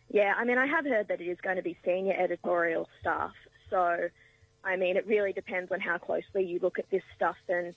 Yeah, 0.09 0.33
I 0.37 0.45
mean, 0.45 0.57
I 0.57 0.67
have 0.67 0.85
heard 0.85 1.07
that 1.09 1.19
it 1.19 1.25
is 1.25 1.39
going 1.41 1.55
to 1.55 1.63
be 1.63 1.75
senior 1.83 2.13
editorial 2.13 2.87
staff. 3.01 3.31
So, 3.69 4.09
I 4.63 4.75
mean, 4.75 4.95
it 4.95 5.07
really 5.07 5.33
depends 5.33 5.71
on 5.71 5.79
how 5.79 5.97
closely 5.97 6.45
you 6.45 6.59
look 6.61 6.77
at 6.77 6.89
this 6.91 7.01
stuff 7.15 7.35
and 7.49 7.73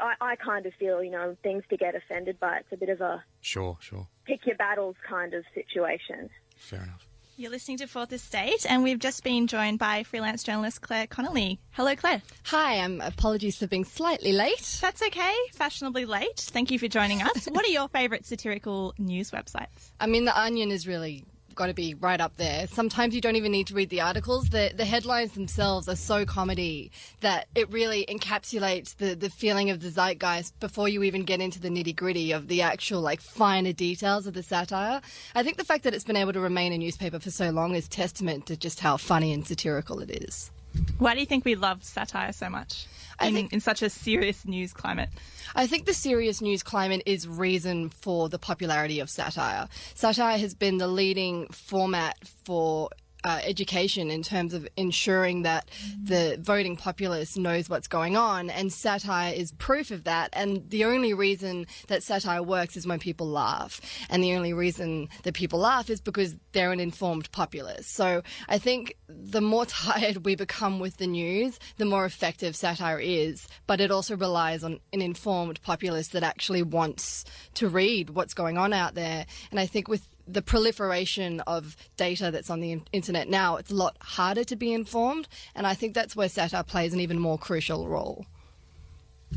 I, 0.00 0.14
I 0.20 0.36
kind 0.36 0.66
of 0.66 0.72
feel, 0.74 1.02
you 1.02 1.10
know, 1.10 1.36
things 1.42 1.64
to 1.70 1.76
get 1.76 1.94
offended 1.94 2.38
by. 2.40 2.58
It's 2.58 2.72
a 2.72 2.76
bit 2.76 2.88
of 2.88 3.00
a 3.00 3.22
sure, 3.40 3.78
sure, 3.80 4.08
pick 4.24 4.46
your 4.46 4.56
battles 4.56 4.96
kind 5.08 5.34
of 5.34 5.44
situation. 5.54 6.30
Fair 6.56 6.82
enough. 6.82 7.06
You're 7.36 7.50
listening 7.50 7.78
to 7.78 7.88
Fourth 7.88 8.12
Estate, 8.12 8.64
and 8.68 8.84
we've 8.84 9.00
just 9.00 9.24
been 9.24 9.48
joined 9.48 9.80
by 9.80 10.04
freelance 10.04 10.44
journalist 10.44 10.82
Claire 10.82 11.08
Connolly. 11.08 11.58
Hello, 11.72 11.96
Claire. 11.96 12.22
Hi, 12.44 12.78
um, 12.78 13.00
apologies 13.00 13.58
for 13.58 13.66
being 13.66 13.84
slightly 13.84 14.32
late. 14.32 14.78
That's 14.80 15.02
okay, 15.02 15.34
fashionably 15.52 16.04
late. 16.04 16.38
Thank 16.38 16.70
you 16.70 16.78
for 16.78 16.86
joining 16.86 17.22
us. 17.22 17.46
what 17.50 17.64
are 17.64 17.70
your 17.70 17.88
favourite 17.88 18.24
satirical 18.24 18.94
news 18.98 19.32
websites? 19.32 19.90
I 19.98 20.06
mean, 20.06 20.26
The 20.26 20.40
Onion 20.40 20.70
is 20.70 20.86
really 20.86 21.24
got 21.54 21.66
to 21.66 21.74
be 21.74 21.94
right 21.94 22.20
up 22.20 22.36
there. 22.36 22.66
Sometimes 22.66 23.14
you 23.14 23.20
don't 23.20 23.36
even 23.36 23.52
need 23.52 23.66
to 23.68 23.74
read 23.74 23.90
the 23.90 24.00
articles. 24.00 24.48
The 24.50 24.72
the 24.74 24.84
headlines 24.84 25.32
themselves 25.32 25.88
are 25.88 25.96
so 25.96 26.24
comedy 26.24 26.90
that 27.20 27.48
it 27.54 27.70
really 27.70 28.04
encapsulates 28.08 28.96
the, 28.96 29.14
the 29.14 29.30
feeling 29.30 29.70
of 29.70 29.80
the 29.80 29.90
zeitgeist 29.90 30.58
before 30.60 30.88
you 30.88 31.02
even 31.02 31.24
get 31.24 31.40
into 31.40 31.60
the 31.60 31.68
nitty 31.68 31.94
gritty 31.94 32.32
of 32.32 32.48
the 32.48 32.62
actual 32.62 33.00
like 33.00 33.20
finer 33.20 33.72
details 33.72 34.26
of 34.26 34.34
the 34.34 34.42
satire. 34.42 35.00
I 35.34 35.42
think 35.42 35.56
the 35.56 35.64
fact 35.64 35.84
that 35.84 35.94
it's 35.94 36.04
been 36.04 36.16
able 36.16 36.32
to 36.32 36.40
remain 36.40 36.72
a 36.72 36.78
newspaper 36.78 37.18
for 37.18 37.30
so 37.30 37.50
long 37.50 37.74
is 37.74 37.88
testament 37.88 38.46
to 38.46 38.56
just 38.56 38.80
how 38.80 38.96
funny 38.96 39.32
and 39.32 39.46
satirical 39.46 40.00
it 40.00 40.10
is. 40.10 40.50
Why 40.98 41.14
do 41.14 41.20
you 41.20 41.26
think 41.26 41.44
we 41.44 41.54
love 41.54 41.84
satire 41.84 42.32
so 42.32 42.48
much 42.48 42.86
in, 43.20 43.34
think, 43.34 43.52
in 43.52 43.60
such 43.60 43.82
a 43.82 43.90
serious 43.90 44.44
news 44.46 44.72
climate? 44.72 45.10
I 45.54 45.66
think 45.66 45.86
the 45.86 45.94
serious 45.94 46.40
news 46.40 46.62
climate 46.62 47.02
is 47.06 47.28
reason 47.28 47.88
for 47.88 48.28
the 48.28 48.38
popularity 48.38 49.00
of 49.00 49.10
satire. 49.10 49.68
Satire 49.94 50.38
has 50.38 50.54
been 50.54 50.78
the 50.78 50.88
leading 50.88 51.46
format 51.48 52.16
for 52.44 52.90
uh, 53.24 53.40
education 53.42 54.10
in 54.10 54.22
terms 54.22 54.54
of 54.54 54.68
ensuring 54.76 55.42
that 55.42 55.70
the 56.02 56.38
voting 56.40 56.76
populace 56.76 57.36
knows 57.36 57.68
what's 57.68 57.88
going 57.88 58.16
on, 58.16 58.50
and 58.50 58.72
satire 58.72 59.32
is 59.32 59.52
proof 59.52 59.90
of 59.90 60.04
that. 60.04 60.30
And 60.32 60.68
the 60.68 60.84
only 60.84 61.14
reason 61.14 61.66
that 61.88 62.02
satire 62.02 62.42
works 62.42 62.76
is 62.76 62.86
when 62.86 62.98
people 62.98 63.26
laugh, 63.26 63.80
and 64.10 64.22
the 64.22 64.34
only 64.34 64.52
reason 64.52 65.08
that 65.22 65.34
people 65.34 65.58
laugh 65.58 65.90
is 65.90 66.00
because 66.00 66.36
they're 66.52 66.72
an 66.72 66.80
informed 66.80 67.30
populace. 67.32 67.86
So 67.86 68.22
I 68.48 68.58
think 68.58 68.96
the 69.08 69.40
more 69.40 69.66
tired 69.66 70.24
we 70.24 70.36
become 70.36 70.78
with 70.78 70.98
the 70.98 71.06
news, 71.06 71.58
the 71.78 71.84
more 71.84 72.04
effective 72.04 72.54
satire 72.54 73.00
is. 73.00 73.48
But 73.66 73.80
it 73.80 73.90
also 73.90 74.16
relies 74.16 74.62
on 74.64 74.80
an 74.92 75.00
informed 75.02 75.62
populace 75.62 76.08
that 76.08 76.22
actually 76.22 76.62
wants 76.62 77.24
to 77.54 77.68
read 77.68 78.10
what's 78.10 78.34
going 78.34 78.58
on 78.58 78.72
out 78.72 78.94
there. 78.94 79.26
And 79.50 79.58
I 79.58 79.66
think 79.66 79.88
with 79.88 80.06
the 80.26 80.42
proliferation 80.42 81.40
of 81.40 81.76
data 81.96 82.30
that's 82.30 82.50
on 82.50 82.60
the 82.60 82.80
internet 82.92 83.28
now, 83.28 83.56
it's 83.56 83.70
a 83.70 83.74
lot 83.74 83.96
harder 84.00 84.44
to 84.44 84.56
be 84.56 84.72
informed. 84.72 85.28
And 85.54 85.66
I 85.66 85.74
think 85.74 85.94
that's 85.94 86.16
where 86.16 86.28
satire 86.28 86.62
plays 86.62 86.92
an 86.92 87.00
even 87.00 87.18
more 87.18 87.38
crucial 87.38 87.88
role. 87.88 88.26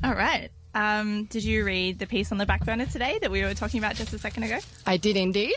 All 0.03 0.13
right. 0.13 0.49
Um, 0.75 1.25
did 1.25 1.43
you 1.43 1.65
read 1.65 1.99
the 1.99 2.05
piece 2.05 2.31
on 2.31 2.37
the 2.37 2.45
Backburner 2.45 2.91
today 2.91 3.17
that 3.21 3.31
we 3.31 3.41
were 3.43 3.53
talking 3.53 3.79
about 3.79 3.95
just 3.95 4.13
a 4.13 4.19
second 4.19 4.43
ago? 4.43 4.59
I 4.85 4.97
did 4.97 5.17
indeed. 5.17 5.55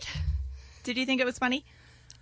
Did 0.83 0.97
you 0.97 1.05
think 1.05 1.21
it 1.21 1.25
was 1.25 1.39
funny? 1.39 1.65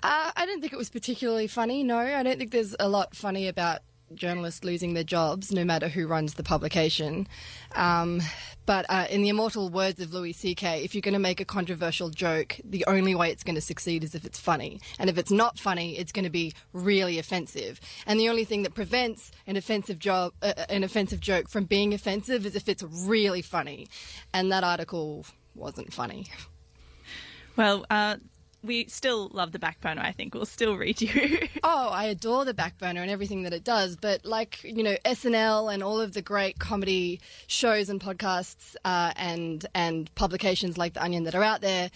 Uh, 0.03 0.31
I 0.37 0.47
didn't 0.47 0.61
think 0.61 0.73
it 0.73 0.79
was 0.79 0.91
particularly 0.91 1.47
funny. 1.47 1.83
No, 1.83 1.99
I 1.99 2.23
don't 2.23 2.39
think 2.39 2.51
there's 2.51 2.75
a 2.79 2.89
lot 2.89 3.15
funny 3.15 3.49
about 3.49 3.81
journalists 4.15 4.65
losing 4.65 4.95
their 4.95 5.05
jobs, 5.05 5.53
no 5.53 5.65
matter 5.65 5.89
who 5.89 6.07
runs 6.07 6.35
the 6.35 6.43
publication. 6.43 7.27
Um, 7.75 8.23
but 8.67 8.85
uh, 8.89 9.07
in 9.09 9.23
the 9.23 9.31
immortal 9.31 9.71
words 9.71 10.01
of 10.01 10.13
Louis 10.13 10.33
C.K., 10.33 10.85
if 10.85 10.95
you're 10.95 11.03
going 11.03 11.15
to 11.15 11.19
make 11.19 11.41
a 11.41 11.45
controversial 11.45 12.11
joke, 12.11 12.61
the 12.65 12.85
only 12.87 13.15
way 13.15 13.31
it's 13.31 13.43
going 13.43 13.55
to 13.55 13.61
succeed 13.61 14.05
is 14.05 14.15
if 14.15 14.25
it's 14.25 14.39
funny. 14.39 14.81
And 14.99 15.09
if 15.09 15.17
it's 15.17 15.31
not 15.31 15.59
funny, 15.59 15.97
it's 15.99 16.13
going 16.13 16.25
to 16.25 16.31
be 16.31 16.53
really 16.73 17.19
offensive. 17.19 17.81
And 18.07 18.21
the 18.21 18.29
only 18.29 18.45
thing 18.45 18.65
that 18.65 18.75
prevents 18.75 19.33
an 19.47 19.57
offensive 19.57 19.99
job, 19.99 20.33
uh, 20.43 20.53
an 20.69 20.85
offensive 20.85 21.21
joke 21.21 21.49
from 21.49 21.65
being 21.65 21.95
offensive 21.95 22.45
is 22.45 22.55
if 22.55 22.69
it's 22.69 22.83
really 22.83 23.43
funny. 23.43 23.89
And 24.35 24.53
that 24.53 24.65
article 24.65 25.25
wasn't 25.55 25.93
funny. 25.93 26.27
Well, 27.57 27.87
uh, 27.91 28.17
we 28.63 28.87
still 28.87 29.29
love 29.33 29.53
the 29.53 29.59
Backburner, 29.59 30.01
I 30.01 30.13
think 30.13 30.35
we'll 30.35 30.47
still 30.47 30.77
read 30.77 31.01
you. 31.01 31.39
oh, 31.63 31.89
I 31.89 32.05
adore 32.05 32.45
the 32.45 32.55
Backburner 32.55 33.01
and 33.01 33.11
everything 33.11 33.43
that 33.45 33.53
it 33.53 33.65
does. 33.65 33.97
But 33.97 34.25
like 34.25 34.63
you 34.65 34.83
know, 34.83 34.97
SNL 35.05 35.73
and 35.73 35.83
all 35.83 36.01
of 36.01 36.13
the 36.13 36.23
great 36.23 36.59
comedy 36.59 37.21
shows 37.47 37.89
and 37.89 38.01
podcasts 38.01 38.77
uh, 38.85 39.13
and 39.17 39.65
and 39.75 40.13
publications 40.15 40.77
like 40.77 40.95
The 40.95 41.03
Onion 41.03 41.25
that 41.25 41.35
are 41.35 41.45
out 41.45 41.61
there. 41.61 41.91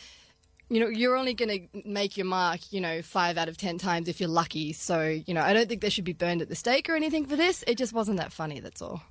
You 0.69 0.81
know, 0.81 0.89
you're 0.89 1.17
only 1.17 1.35
going 1.35 1.69
to 1.71 1.83
make 1.87 2.17
your 2.17 2.25
mark, 2.25 2.73
you 2.73 2.81
know, 2.81 3.03
five 3.03 3.37
out 3.37 3.49
of 3.49 3.59
ten 3.59 3.77
times 3.77 4.09
if 4.09 4.21
you're 4.21 4.29
lucky. 4.31 4.73
So, 4.73 5.03
you 5.03 5.35
know, 5.35 5.43
I 5.43 5.53
don't 5.53 5.69
think 5.69 5.83
they 5.83 5.91
should 5.91 6.05
be 6.05 6.15
burned 6.15 6.41
at 6.41 6.49
the 6.49 6.55
stake 6.55 6.89
or 6.89 6.95
anything 6.95 7.27
for 7.27 7.37
this. 7.37 7.63
It 7.67 7.77
just 7.77 7.93
wasn't 7.93 8.17
that 8.19 8.33
funny, 8.33 8.59
that's 8.59 8.81
all. 8.81 9.03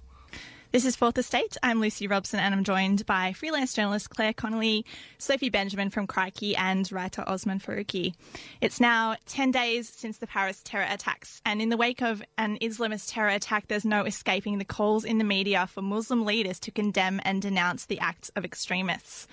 This 0.71 0.85
is 0.85 0.95
Fourth 0.95 1.17
Estate. 1.17 1.57
I'm 1.61 1.81
Lucy 1.81 2.07
Robson 2.07 2.39
and 2.39 2.55
I'm 2.55 2.63
joined 2.63 3.05
by 3.05 3.33
freelance 3.33 3.73
journalist 3.73 4.09
Claire 4.09 4.31
Connolly, 4.31 4.85
Sophie 5.17 5.49
Benjamin 5.49 5.89
from 5.89 6.07
Crikey, 6.07 6.55
and 6.55 6.89
writer 6.93 7.27
Osman 7.27 7.59
Faruqi. 7.59 8.13
It's 8.61 8.79
now 8.79 9.17
10 9.25 9.51
days 9.51 9.89
since 9.89 10.19
the 10.19 10.27
Paris 10.27 10.61
terror 10.63 10.87
attacks, 10.89 11.41
and 11.45 11.61
in 11.61 11.67
the 11.67 11.75
wake 11.75 12.01
of 12.01 12.23
an 12.37 12.57
Islamist 12.59 13.11
terror 13.11 13.27
attack, 13.27 13.67
there's 13.67 13.83
no 13.83 14.05
escaping 14.05 14.59
the 14.59 14.63
calls 14.63 15.03
in 15.03 15.17
the 15.17 15.25
media 15.25 15.67
for 15.67 15.81
Muslim 15.81 16.23
leaders 16.23 16.57
to 16.61 16.71
condemn 16.71 17.19
and 17.25 17.41
denounce 17.41 17.87
the 17.87 17.99
acts 17.99 18.29
of 18.37 18.45
extremists. 18.45 19.27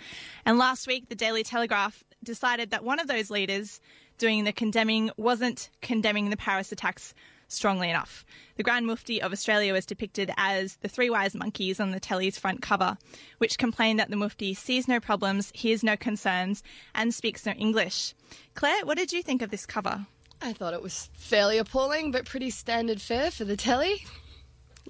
And 0.45 0.59
last 0.59 0.89
week, 0.89 1.09
the 1.09 1.15
Daily 1.15 1.45
Telegraph 1.45 2.03
decided 2.25 2.73
that 2.73 2.83
one 2.83 2.99
of 2.99 3.07
those 3.07 3.31
leaders 3.31 3.81
doing 4.19 4.43
the 4.43 4.53
condemning 4.53 5.13
wasn't 5.17 5.71
condemning 5.83 6.31
the 6.31 6.37
Paris 6.37 6.73
attacks 6.73 7.15
strongly 7.49 7.91
enough. 7.91 8.25
The 8.57 8.63
Grand 8.63 8.87
Mufti 8.87 9.21
of 9.21 9.33
Australia 9.33 9.73
was 9.73 9.87
depicted 9.87 10.31
as 10.37 10.77
the 10.77 10.89
three 10.89 11.11
wise 11.11 11.35
monkeys 11.35 11.81
on 11.81 11.91
the 11.91 12.01
telly's 12.01 12.39
front 12.39 12.63
cover, 12.63 12.99
which 13.39 13.59
complained 13.59 13.99
that 13.99 14.11
the 14.11 14.17
Mufti 14.17 14.55
sees 14.55 14.87
no 14.87 15.01
problems, 15.01 15.51
hears 15.55 15.83
no 15.83 15.97
concerns, 15.97 16.63
and 16.95 17.13
speaks 17.13 17.45
no 17.47 17.53
English. 17.53 18.15
Claire, 18.55 18.85
what 18.85 18.99
did 18.99 19.13
you 19.13 19.23
think 19.23 19.43
of 19.43 19.51
this 19.51 19.67
cover? 19.67 20.07
I 20.41 20.53
thought 20.53 20.75
it 20.75 20.83
was 20.83 21.09
fairly 21.15 21.59
appalling, 21.59 22.13
but 22.13 22.25
pretty 22.25 22.51
standard 22.51 23.01
fare 23.01 23.31
for 23.31 23.45
the 23.45 23.57
telly. 23.57 24.05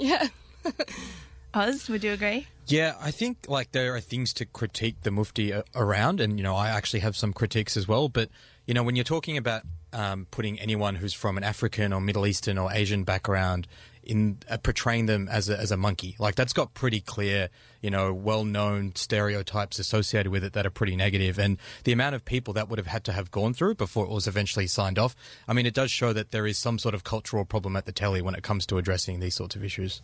Yeah. 0.00 0.28
Oz, 1.54 1.88
would 1.88 2.04
you 2.04 2.12
agree? 2.12 2.46
Yeah, 2.66 2.94
I 3.00 3.10
think 3.10 3.46
like 3.48 3.72
there 3.72 3.96
are 3.96 4.00
things 4.00 4.32
to 4.34 4.46
critique 4.46 5.00
the 5.02 5.10
Mufti 5.10 5.52
around, 5.74 6.20
and 6.20 6.38
you 6.38 6.44
know 6.44 6.54
I 6.54 6.68
actually 6.68 7.00
have 7.00 7.16
some 7.16 7.32
critiques 7.32 7.76
as 7.76 7.88
well. 7.88 8.08
But 8.08 8.28
you 8.68 8.74
know 8.74 8.84
when 8.84 8.94
you're 8.94 9.04
talking 9.04 9.38
about 9.38 9.62
um, 9.92 10.26
putting 10.30 10.60
anyone 10.60 10.94
who's 10.94 11.14
from 11.14 11.38
an 11.38 11.42
African 11.42 11.92
or 11.92 12.00
Middle 12.00 12.26
Eastern 12.26 12.58
or 12.58 12.70
Asian 12.70 13.02
background 13.02 13.66
in 14.02 14.38
uh, 14.48 14.58
portraying 14.58 15.06
them 15.06 15.26
as 15.28 15.48
a, 15.48 15.58
as 15.58 15.70
a 15.72 15.76
monkey. 15.76 16.16
Like 16.18 16.34
that's 16.34 16.52
got 16.52 16.74
pretty 16.74 17.00
clear, 17.00 17.48
you 17.80 17.90
know, 17.90 18.12
well-known 18.12 18.94
stereotypes 18.94 19.78
associated 19.78 20.30
with 20.30 20.44
it 20.44 20.52
that 20.52 20.66
are 20.66 20.70
pretty 20.70 20.96
negative. 20.96 21.36
negative, 21.36 21.38
and 21.38 21.58
the 21.84 21.92
amount 21.92 22.14
of 22.14 22.24
people 22.26 22.52
that 22.54 22.68
would 22.68 22.78
have 22.78 22.86
had 22.86 23.04
to 23.04 23.12
have 23.12 23.30
gone 23.30 23.54
through 23.54 23.74
before 23.74 24.04
it 24.04 24.10
was 24.10 24.26
eventually 24.26 24.66
signed 24.66 24.98
off. 24.98 25.16
I 25.46 25.54
mean, 25.54 25.64
it 25.64 25.72
does 25.72 25.90
show 25.90 26.12
that 26.12 26.30
there 26.30 26.46
is 26.46 26.58
some 26.58 26.78
sort 26.78 26.94
of 26.94 27.02
cultural 27.02 27.46
problem 27.46 27.76
at 27.76 27.86
the 27.86 27.92
telly 27.92 28.20
when 28.20 28.34
it 28.34 28.42
comes 28.42 28.66
to 28.66 28.76
addressing 28.76 29.20
these 29.20 29.34
sorts 29.34 29.56
of 29.56 29.64
issues. 29.64 30.02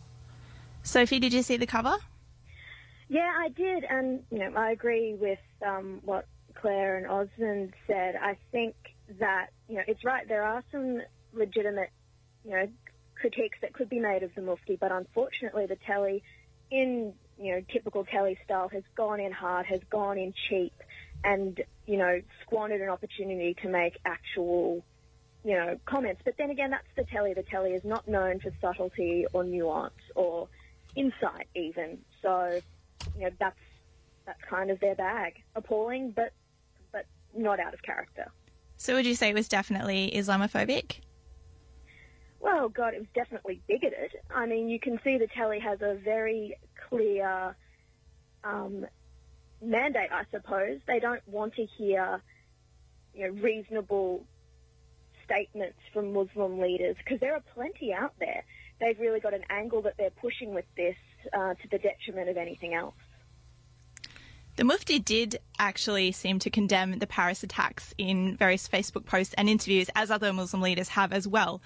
Sophie, 0.81 1.19
did 1.19 1.33
you 1.33 1.43
see 1.43 1.57
the 1.57 1.67
cover? 1.67 1.95
Yeah, 3.07 3.31
I 3.37 3.49
did, 3.49 3.83
and 3.83 4.23
you 4.31 4.39
know, 4.39 4.51
I 4.55 4.71
agree 4.71 5.13
with 5.13 5.39
um, 5.65 6.01
what 6.03 6.25
Claire 6.55 6.97
and 6.97 7.07
Osman 7.07 7.73
said. 7.87 8.15
I 8.21 8.37
think 8.51 8.75
that 9.19 9.47
you 9.67 9.75
know 9.75 9.83
it's 9.87 10.03
right. 10.03 10.27
There 10.27 10.43
are 10.43 10.63
some 10.71 11.01
legitimate, 11.33 11.89
you 12.43 12.51
know, 12.51 12.67
critiques 13.19 13.57
that 13.61 13.73
could 13.73 13.89
be 13.89 13.99
made 13.99 14.23
of 14.23 14.33
the 14.35 14.41
Mufti, 14.41 14.77
but 14.79 14.91
unfortunately, 14.91 15.65
the 15.65 15.77
telly, 15.87 16.23
in 16.71 17.13
you 17.39 17.55
know 17.55 17.61
typical 17.71 18.05
telly 18.05 18.37
style, 18.43 18.69
has 18.69 18.83
gone 18.95 19.19
in 19.19 19.31
hard, 19.31 19.65
has 19.67 19.81
gone 19.89 20.17
in 20.17 20.33
cheap, 20.49 20.73
and 21.23 21.61
you 21.85 21.97
know 21.97 22.21
squandered 22.41 22.81
an 22.81 22.89
opportunity 22.89 23.55
to 23.61 23.69
make 23.69 23.99
actual, 24.05 24.83
you 25.43 25.53
know, 25.53 25.79
comments. 25.85 26.21
But 26.25 26.35
then 26.37 26.49
again, 26.49 26.71
that's 26.71 26.87
the 26.95 27.03
telly. 27.03 27.33
The 27.33 27.43
telly 27.43 27.71
is 27.71 27.83
not 27.83 28.07
known 28.07 28.39
for 28.39 28.51
subtlety 28.61 29.25
or 29.33 29.43
nuance 29.43 29.93
or 30.15 30.47
insight, 30.95 31.47
even. 31.55 31.99
So, 32.21 32.61
you 33.15 33.25
know, 33.25 33.29
that's 33.39 33.59
that's 34.25 34.41
kind 34.49 34.71
of 34.71 34.79
their 34.79 34.95
bag. 34.95 35.43
Appalling, 35.55 36.11
but 36.11 36.33
not 37.35 37.59
out 37.59 37.73
of 37.73 37.81
character. 37.81 38.31
So 38.77 38.95
would 38.95 39.05
you 39.05 39.15
say 39.15 39.29
it 39.29 39.35
was 39.35 39.47
definitely 39.47 40.11
Islamophobic? 40.13 40.99
Well, 42.39 42.69
God, 42.69 42.93
it 42.93 42.99
was 42.99 43.07
definitely 43.15 43.61
bigoted. 43.67 44.11
I 44.33 44.45
mean, 44.45 44.69
you 44.69 44.79
can 44.79 44.99
see 45.03 45.17
the 45.17 45.27
telly 45.35 45.59
has 45.59 45.81
a 45.81 45.95
very 45.95 46.57
clear 46.89 47.55
um, 48.43 48.85
mandate, 49.61 50.09
I 50.11 50.23
suppose. 50.31 50.79
They 50.87 50.99
don't 50.99 51.27
want 51.27 51.55
to 51.55 51.65
hear, 51.77 52.21
you 53.13 53.27
know, 53.27 53.41
reasonable 53.41 54.25
statements 55.23 55.79
from 55.91 56.13
Muslim 56.13 56.59
leaders 56.59 56.95
because 57.03 57.19
there 57.19 57.33
are 57.33 57.43
plenty 57.55 57.93
out 57.93 58.13
there. 58.19 58.43
They've 58.79 58.99
really 58.99 59.19
got 59.19 59.33
an 59.33 59.45
angle 59.49 59.81
that 59.83 59.95
they're 59.97 60.11
pushing 60.11 60.53
with 60.53 60.65
this 60.77 60.97
uh, 61.33 61.55
to 61.55 61.67
the 61.71 61.79
detriment 61.79 62.29
of 62.29 62.37
anything 62.37 62.75
else. 62.75 62.93
The 64.55 64.63
Mufti 64.63 64.99
did 64.99 65.39
actually 65.59 66.13
seem 66.13 66.39
to 66.39 66.49
condemn 66.49 66.99
the 66.99 67.07
Paris 67.07 67.43
attacks 67.43 67.93
in 67.97 68.37
various 68.37 68.67
Facebook 68.67 69.05
posts 69.05 69.33
and 69.37 69.49
interviews, 69.49 69.89
as 69.95 70.09
other 70.09 70.31
Muslim 70.31 70.61
leaders 70.61 70.89
have 70.89 71.11
as 71.11 71.27
well. 71.27 71.61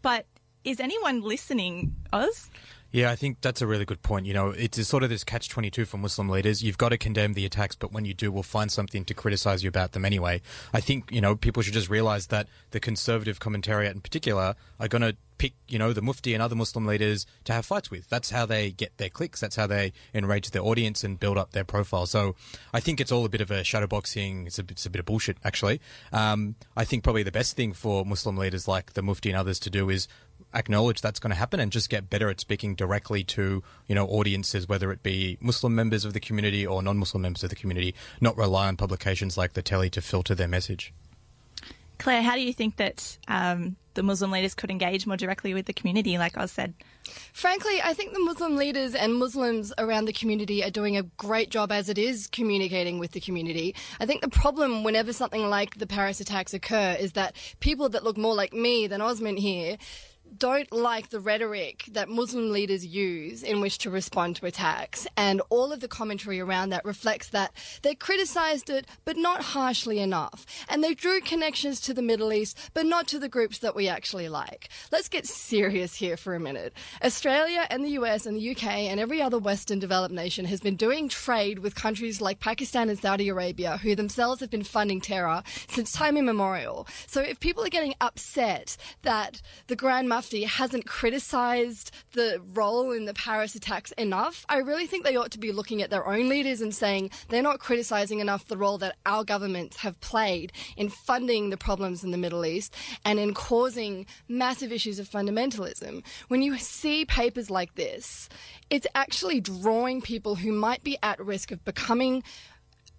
But 0.00 0.26
is 0.64 0.80
anyone 0.80 1.20
listening, 1.20 1.96
Oz? 2.12 2.48
Yeah, 2.92 3.10
I 3.10 3.16
think 3.16 3.40
that's 3.40 3.62
a 3.62 3.66
really 3.66 3.84
good 3.84 4.02
point. 4.02 4.26
You 4.26 4.34
know, 4.34 4.48
it's 4.48 4.84
sort 4.88 5.04
of 5.04 5.10
this 5.10 5.22
catch 5.22 5.48
22 5.48 5.84
for 5.84 5.96
Muslim 5.96 6.28
leaders. 6.28 6.62
You've 6.62 6.78
got 6.78 6.88
to 6.88 6.98
condemn 6.98 7.34
the 7.34 7.46
attacks, 7.46 7.76
but 7.76 7.92
when 7.92 8.04
you 8.04 8.14
do, 8.14 8.32
we'll 8.32 8.42
find 8.42 8.72
something 8.72 9.04
to 9.04 9.14
criticize 9.14 9.62
you 9.62 9.68
about 9.68 9.92
them 9.92 10.04
anyway. 10.04 10.40
I 10.72 10.80
think, 10.80 11.12
you 11.12 11.20
know, 11.20 11.36
people 11.36 11.62
should 11.62 11.74
just 11.74 11.88
realize 11.88 12.28
that 12.28 12.48
the 12.70 12.80
conservative 12.80 13.38
commentariat 13.38 13.92
in 13.92 14.00
particular 14.00 14.56
are 14.80 14.88
going 14.88 15.02
to 15.02 15.16
pick, 15.40 15.54
you 15.68 15.78
know, 15.78 15.94
the 15.94 16.02
Mufti 16.02 16.34
and 16.34 16.42
other 16.42 16.54
Muslim 16.54 16.84
leaders 16.84 17.26
to 17.44 17.54
have 17.54 17.64
fights 17.64 17.90
with. 17.90 18.10
That's 18.10 18.28
how 18.28 18.44
they 18.44 18.70
get 18.70 18.98
their 18.98 19.08
clicks. 19.08 19.40
That's 19.40 19.56
how 19.56 19.66
they 19.66 19.94
enrage 20.12 20.50
their 20.50 20.60
audience 20.62 21.02
and 21.02 21.18
build 21.18 21.38
up 21.38 21.52
their 21.52 21.64
profile. 21.64 22.04
So 22.04 22.36
I 22.74 22.80
think 22.80 23.00
it's 23.00 23.10
all 23.10 23.24
a 23.24 23.30
bit 23.30 23.40
of 23.40 23.50
a 23.50 23.62
shadowboxing. 23.62 24.46
It's 24.46 24.58
a, 24.58 24.64
it's 24.68 24.84
a 24.84 24.90
bit 24.90 25.00
of 25.00 25.06
bullshit, 25.06 25.38
actually. 25.42 25.80
Um, 26.12 26.56
I 26.76 26.84
think 26.84 27.02
probably 27.02 27.22
the 27.22 27.32
best 27.32 27.56
thing 27.56 27.72
for 27.72 28.04
Muslim 28.04 28.36
leaders 28.36 28.68
like 28.68 28.92
the 28.92 29.00
Mufti 29.00 29.30
and 29.30 29.38
others 29.38 29.58
to 29.60 29.70
do 29.70 29.88
is 29.88 30.08
acknowledge 30.52 31.00
that's 31.00 31.20
going 31.20 31.30
to 31.30 31.36
happen 31.36 31.58
and 31.58 31.72
just 31.72 31.88
get 31.88 32.10
better 32.10 32.28
at 32.28 32.38
speaking 32.38 32.74
directly 32.74 33.24
to 33.24 33.62
you 33.88 33.94
know 33.94 34.06
audiences, 34.08 34.68
whether 34.68 34.92
it 34.92 35.02
be 35.02 35.38
Muslim 35.40 35.74
members 35.74 36.04
of 36.04 36.12
the 36.12 36.20
community 36.20 36.66
or 36.66 36.82
non-Muslim 36.82 37.22
members 37.22 37.42
of 37.42 37.48
the 37.48 37.56
community. 37.56 37.94
Not 38.20 38.36
rely 38.36 38.68
on 38.68 38.76
publications 38.76 39.38
like 39.38 39.54
the 39.54 39.62
Telly 39.62 39.88
to 39.88 40.02
filter 40.02 40.34
their 40.34 40.48
message. 40.48 40.92
Claire, 41.96 42.22
how 42.22 42.34
do 42.34 42.42
you 42.42 42.52
think 42.52 42.76
that 42.76 43.16
um, 43.28 43.76
the 44.00 44.06
Muslim 44.06 44.30
leaders 44.30 44.54
could 44.54 44.70
engage 44.70 45.06
more 45.06 45.18
directly 45.18 45.52
with 45.52 45.66
the 45.66 45.74
community, 45.74 46.16
like 46.16 46.38
Oz 46.38 46.50
said. 46.50 46.72
Frankly, 47.34 47.82
I 47.84 47.92
think 47.92 48.14
the 48.14 48.20
Muslim 48.20 48.56
leaders 48.56 48.94
and 48.94 49.14
Muslims 49.14 49.74
around 49.76 50.06
the 50.06 50.14
community 50.14 50.64
are 50.64 50.70
doing 50.70 50.96
a 50.96 51.02
great 51.02 51.50
job 51.50 51.70
as 51.70 51.90
it 51.90 51.98
is 51.98 52.26
communicating 52.26 52.98
with 52.98 53.12
the 53.12 53.20
community. 53.20 53.74
I 54.00 54.06
think 54.06 54.22
the 54.22 54.30
problem 54.30 54.84
whenever 54.84 55.12
something 55.12 55.50
like 55.50 55.74
the 55.74 55.86
Paris 55.86 56.18
attacks 56.18 56.54
occur 56.54 56.96
is 56.98 57.12
that 57.12 57.36
people 57.60 57.90
that 57.90 58.02
look 58.02 58.16
more 58.16 58.34
like 58.34 58.54
me 58.54 58.86
than 58.86 59.02
Osman 59.02 59.36
here 59.36 59.76
don't 60.38 60.70
like 60.72 61.10
the 61.10 61.20
rhetoric 61.20 61.84
that 61.92 62.08
Muslim 62.08 62.50
leaders 62.50 62.84
use 62.84 63.42
in 63.42 63.60
which 63.60 63.78
to 63.78 63.90
respond 63.90 64.36
to 64.36 64.46
attacks. 64.46 65.06
And 65.16 65.42
all 65.50 65.72
of 65.72 65.80
the 65.80 65.88
commentary 65.88 66.40
around 66.40 66.70
that 66.70 66.84
reflects 66.84 67.28
that 67.30 67.52
they 67.82 67.94
criticized 67.94 68.70
it, 68.70 68.86
but 69.04 69.16
not 69.16 69.42
harshly 69.42 69.98
enough. 69.98 70.46
And 70.68 70.82
they 70.82 70.94
drew 70.94 71.20
connections 71.20 71.80
to 71.82 71.94
the 71.94 72.02
Middle 72.02 72.32
East, 72.32 72.58
but 72.74 72.86
not 72.86 73.06
to 73.08 73.18
the 73.18 73.28
groups 73.28 73.58
that 73.58 73.74
we 73.74 73.88
actually 73.88 74.28
like. 74.28 74.68
Let's 74.90 75.08
get 75.08 75.26
serious 75.26 75.94
here 75.94 76.16
for 76.16 76.34
a 76.34 76.40
minute. 76.40 76.72
Australia 77.02 77.66
and 77.70 77.84
the 77.84 77.90
US 77.90 78.26
and 78.26 78.36
the 78.36 78.50
UK 78.50 78.66
and 78.66 79.00
every 79.00 79.20
other 79.22 79.38
Western 79.38 79.78
developed 79.78 80.14
nation 80.14 80.44
has 80.46 80.60
been 80.60 80.76
doing 80.76 81.08
trade 81.08 81.60
with 81.60 81.74
countries 81.74 82.20
like 82.20 82.40
Pakistan 82.40 82.88
and 82.88 82.98
Saudi 82.98 83.28
Arabia, 83.28 83.78
who 83.78 83.94
themselves 83.94 84.40
have 84.40 84.50
been 84.50 84.64
funding 84.64 85.00
terror 85.00 85.42
since 85.68 85.92
time 85.92 86.16
immemorial. 86.16 86.86
So 87.06 87.20
if 87.20 87.40
people 87.40 87.64
are 87.64 87.68
getting 87.68 87.94
upset 88.00 88.76
that 89.02 89.42
the 89.66 89.76
Grand 89.76 90.08
hasn't 90.46 90.86
criticised 90.86 91.90
the 92.12 92.40
role 92.52 92.92
in 92.92 93.04
the 93.04 93.14
Paris 93.14 93.54
attacks 93.54 93.92
enough. 93.92 94.44
I 94.48 94.58
really 94.58 94.86
think 94.86 95.04
they 95.04 95.16
ought 95.16 95.30
to 95.32 95.38
be 95.38 95.52
looking 95.52 95.82
at 95.82 95.90
their 95.90 96.06
own 96.06 96.28
leaders 96.28 96.60
and 96.60 96.74
saying 96.74 97.10
they're 97.28 97.42
not 97.42 97.58
criticising 97.58 98.20
enough 98.20 98.46
the 98.46 98.56
role 98.56 98.78
that 98.78 98.96
our 99.06 99.24
governments 99.24 99.78
have 99.78 100.00
played 100.00 100.52
in 100.76 100.88
funding 100.88 101.50
the 101.50 101.56
problems 101.56 102.04
in 102.04 102.10
the 102.10 102.18
Middle 102.18 102.44
East 102.44 102.74
and 103.04 103.18
in 103.18 103.34
causing 103.34 104.06
massive 104.28 104.72
issues 104.72 104.98
of 104.98 105.08
fundamentalism. 105.08 106.04
When 106.28 106.42
you 106.42 106.58
see 106.58 107.04
papers 107.04 107.50
like 107.50 107.74
this, 107.74 108.28
it's 108.68 108.86
actually 108.94 109.40
drawing 109.40 110.02
people 110.02 110.36
who 110.36 110.52
might 110.52 110.84
be 110.84 110.98
at 111.02 111.18
risk 111.18 111.50
of 111.50 111.64
becoming 111.64 112.22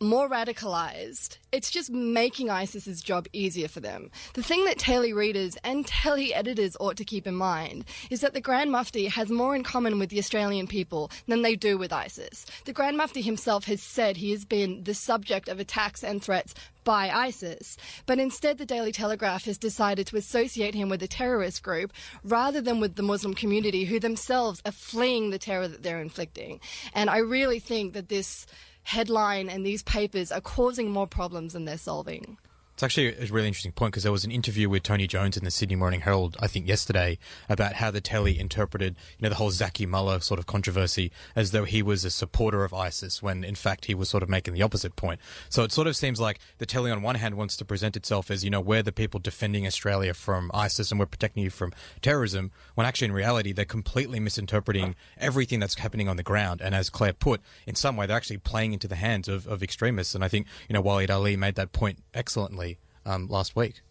more 0.02 0.28
radicalized. 0.28 1.38
It's 1.52 1.70
just 1.70 1.92
making 1.92 2.50
ISIS's 2.50 3.02
job 3.02 3.28
easier 3.34 3.68
for 3.68 3.80
them. 3.80 4.10
The 4.34 4.42
thing 4.42 4.66
that 4.66 4.80
tele 4.80 5.14
readers 5.14 5.58
and 5.64 5.86
tele 5.86 6.34
editors 6.34 6.76
ought 6.80 6.98
to 6.98 7.06
keep 7.06 7.28
in 7.28 7.36
mind 7.36 7.86
is 8.10 8.22
that 8.22 8.34
the 8.34 8.42
Grand 8.42 8.72
Mufti 8.72 9.08
has 9.08 9.30
more 9.30 9.56
in 9.56 9.64
common 9.64 10.00
with 10.00 10.10
the 10.10 10.18
Australian 10.18 10.66
people 10.66 11.12
than 11.28 11.44
they 11.44 11.56
do 11.56 11.78
with 11.78 11.94
ISIS. 11.94 12.46
The 12.66 12.74
Grand 12.74 12.98
Mufti 12.98 13.22
himself 13.22 13.66
has 13.66 13.82
said 13.84 14.18
he 14.18 14.32
has 14.32 14.44
been 14.44 14.84
the 14.84 14.96
subject 14.96 15.48
of 15.48 15.60
attacks 15.60 16.04
and 16.04 16.22
threats 16.24 16.56
by 16.84 17.12
ISIS, 17.12 17.78
but 18.08 18.18
instead 18.18 18.58
the 18.58 18.66
Daily 18.66 18.92
Telegraph 18.92 19.46
has 19.46 19.60
decided 19.60 20.08
to 20.08 20.18
associate 20.18 20.74
him 20.74 20.90
with 20.90 21.04
a 21.04 21.08
terrorist 21.08 21.62
group 21.62 21.94
rather 22.24 22.60
than 22.60 22.80
with 22.80 22.96
the 22.96 23.04
Muslim 23.04 23.36
community 23.36 23.86
who 23.86 24.00
themselves 24.00 24.64
are 24.66 24.72
fleeing 24.72 25.30
the 25.30 25.38
terror 25.38 25.68
that 25.68 25.84
they're 25.84 26.02
inflicting. 26.02 26.60
And 26.96 27.08
I 27.08 27.18
really 27.18 27.60
think 27.60 27.94
that 27.94 28.10
this 28.10 28.48
headline 28.84 29.50
and 29.50 29.66
these 29.66 29.84
papers 29.84 30.32
are 30.32 30.42
causing 30.42 30.92
more 30.92 31.08
problems 31.08 31.54
than 31.54 31.66
they're 31.66 31.78
solving. 31.78 32.38
It's 32.74 32.84
actually 32.84 33.10
a 33.10 33.26
really 33.28 33.48
interesting 33.48 33.74
point 33.74 33.92
because 33.92 34.04
there 34.04 34.12
was 34.12 34.26
an 34.26 34.32
interview 34.32 34.68
with 34.68 34.82
Tony 34.82 35.06
Jones 35.06 35.38
in 35.38 35.44
the 35.44 35.52
Sydney 35.52 35.76
Morning 35.76 36.02
Herald, 36.02 36.36
I 36.40 36.48
think 36.48 36.68
yesterday, 36.68 37.20
about 37.48 37.74
how 37.74 37.92
the 37.92 38.02
telly 38.02 38.40
interpreted, 38.40 38.96
you 39.20 39.24
know, 39.24 39.30
the 39.30 39.36
whole 39.36 39.52
Zaky 39.52 39.88
Mallah 39.88 40.22
sort 40.22 40.40
of 40.40 40.48
controversy 40.48 41.12
as 41.36 41.52
though 41.52 41.66
he 41.66 41.84
was 41.84 42.04
a 42.06 42.10
supporter 42.10 42.64
of 42.64 42.74
ISIS 42.74 43.22
when 43.22 43.44
in 43.44 43.54
fact 43.54 43.86
he 43.86 43.94
was 43.94 44.10
sort 44.10 44.24
of 44.24 44.30
making 44.30 44.56
the 44.56 44.64
opposite 44.64 44.96
point. 44.96 45.20
So 45.48 45.64
it 45.64 45.72
sort 45.72 45.86
of 45.86 45.96
seems 45.96 46.20
like 46.20 46.40
the 46.58 46.66
telly 46.66 46.90
on 46.90 47.04
one 47.04 47.16
hand 47.16 47.36
wants 47.36 47.56
to 47.58 47.66
present 47.66 47.96
itself 47.96 48.32
as, 48.32 48.44
you 48.44 48.50
know, 48.50 48.62
we're 48.62 48.82
the 48.82 48.92
people 48.92 49.20
defending 49.20 49.68
Australia 49.68 50.16
from 50.16 50.50
ISIS 50.52 50.90
and 50.90 51.00
we're 51.00 51.06
protecting 51.06 51.44
you 51.44 51.52
from 51.52 51.74
terrorism, 52.02 52.52
when 52.74 52.88
actually 52.88 53.06
in 53.06 53.14
reality 53.14 53.52
they're 53.52 53.64
completely 53.64 54.20
misinterpreting 54.20 54.96
everything 55.20 55.60
that's 55.60 55.76
happening 55.76 56.10
on 56.10 56.18
the 56.18 56.24
ground. 56.24 56.62
And 56.62 56.74
as 56.74 56.90
Claire 56.90 57.14
put, 57.14 57.42
in 57.68 57.76
some 57.76 57.96
way 57.96 58.08
they're 58.08 58.18
actually 58.18 58.38
playing 58.40 58.74
into 58.74 58.88
the 58.88 58.96
hands 58.96 59.28
of, 59.28 59.46
of 59.46 59.62
extremists. 59.62 60.16
And 60.16 60.24
I 60.24 60.30
think, 60.30 60.48
you 60.68 60.74
know, 60.74 60.82
Waleed 60.82 61.12
Aly 61.12 61.38
made 61.38 61.54
that 61.56 61.74
point 61.74 62.00
excellently 62.16 62.71
um, 63.06 63.28
last 63.28 63.56
week. 63.56 63.82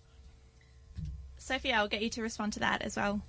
Sophie, 1.36 1.72
I'll 1.72 1.88
get 1.88 2.02
you 2.02 2.10
to 2.10 2.22
respond 2.22 2.52
to 2.54 2.60
that 2.60 2.82
as 2.82 2.96
well. 2.96 3.20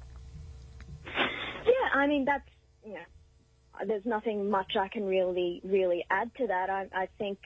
Yeah, 1.06 1.90
I 1.94 2.08
mean 2.08 2.26
that's 2.26 2.48
you 2.86 2.94
know, 2.94 3.86
there's 3.88 4.06
nothing 4.06 4.50
much 4.50 4.76
I 4.80 4.88
can 4.88 5.06
really 5.06 5.62
really 5.64 6.06
add 6.10 6.32
to 6.36 6.48
that. 6.48 6.70
I, 6.70 6.88
I 6.94 7.08
think 7.18 7.40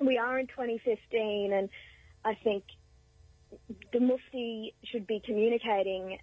we 0.00 0.18
are 0.18 0.38
in 0.38 0.46
2015, 0.48 1.52
and 1.52 1.68
I 2.24 2.34
think 2.42 2.64
the 3.92 4.00
Mufti 4.00 4.74
should 4.84 5.06
be 5.06 5.22
communicating 5.24 6.18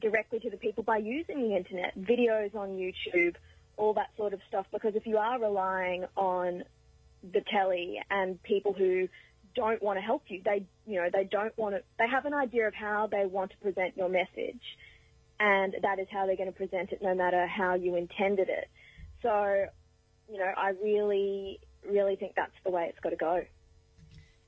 directly 0.00 0.38
to 0.40 0.50
the 0.50 0.56
people 0.56 0.82
by 0.84 0.98
using 0.98 1.48
the 1.48 1.56
internet, 1.56 1.98
videos 1.98 2.54
on 2.54 2.70
YouTube, 2.70 3.34
all 3.76 3.94
that 3.94 4.10
sort 4.16 4.32
of 4.32 4.40
stuff. 4.48 4.66
Because 4.72 4.94
if 4.94 5.06
you 5.06 5.18
are 5.18 5.40
relying 5.40 6.04
on 6.16 6.64
the 7.32 7.40
telly 7.50 8.00
and 8.10 8.42
people 8.42 8.72
who 8.72 9.08
don't 9.54 9.82
want 9.82 9.98
to 9.98 10.02
help 10.02 10.22
you. 10.28 10.42
They, 10.44 10.64
you 10.86 11.00
know, 11.00 11.08
they 11.12 11.24
don't 11.24 11.56
want 11.56 11.74
to, 11.74 11.82
they 11.98 12.08
have 12.08 12.26
an 12.26 12.34
idea 12.34 12.68
of 12.68 12.74
how 12.74 13.06
they 13.06 13.26
want 13.26 13.50
to 13.52 13.56
present 13.58 13.96
your 13.96 14.08
message. 14.08 14.60
And 15.40 15.74
that 15.82 15.98
is 15.98 16.06
how 16.10 16.26
they're 16.26 16.36
going 16.36 16.52
to 16.52 16.56
present 16.56 16.92
it 16.92 17.02
no 17.02 17.14
matter 17.14 17.46
how 17.46 17.74
you 17.74 17.96
intended 17.96 18.48
it. 18.48 18.68
So, 19.22 19.66
you 20.30 20.38
know, 20.38 20.52
I 20.56 20.70
really, 20.82 21.60
really 21.88 22.16
think 22.16 22.34
that's 22.36 22.52
the 22.64 22.70
way 22.70 22.86
it's 22.88 23.00
got 23.00 23.10
to 23.10 23.16
go. 23.16 23.42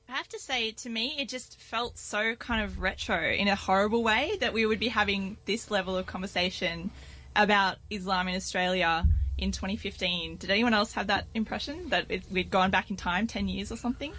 I 0.09 0.11
have 0.13 0.29
to 0.29 0.39
say, 0.39 0.71
to 0.71 0.89
me, 0.89 1.15
it 1.19 1.27
just 1.27 1.59
felt 1.59 1.97
so 1.97 2.35
kind 2.35 2.63
of 2.63 2.79
retro 2.79 3.29
in 3.29 3.49
a 3.49 3.55
horrible 3.55 4.03
way 4.03 4.37
that 4.39 4.53
we 4.53 4.65
would 4.65 4.79
be 4.79 4.87
having 4.87 5.35
this 5.45 5.69
level 5.69 5.97
of 5.97 6.05
conversation 6.05 6.91
about 7.35 7.77
Islam 7.89 8.29
in 8.29 8.35
Australia 8.35 9.05
in 9.37 9.51
2015. 9.51 10.37
Did 10.37 10.49
anyone 10.49 10.73
else 10.73 10.93
have 10.93 11.07
that 11.07 11.25
impression 11.33 11.89
that 11.89 12.07
we'd 12.31 12.49
gone 12.49 12.71
back 12.71 12.89
in 12.89 12.95
time 12.95 13.27
10 13.27 13.49
years 13.49 13.71
or 13.71 13.75
something? 13.75 14.13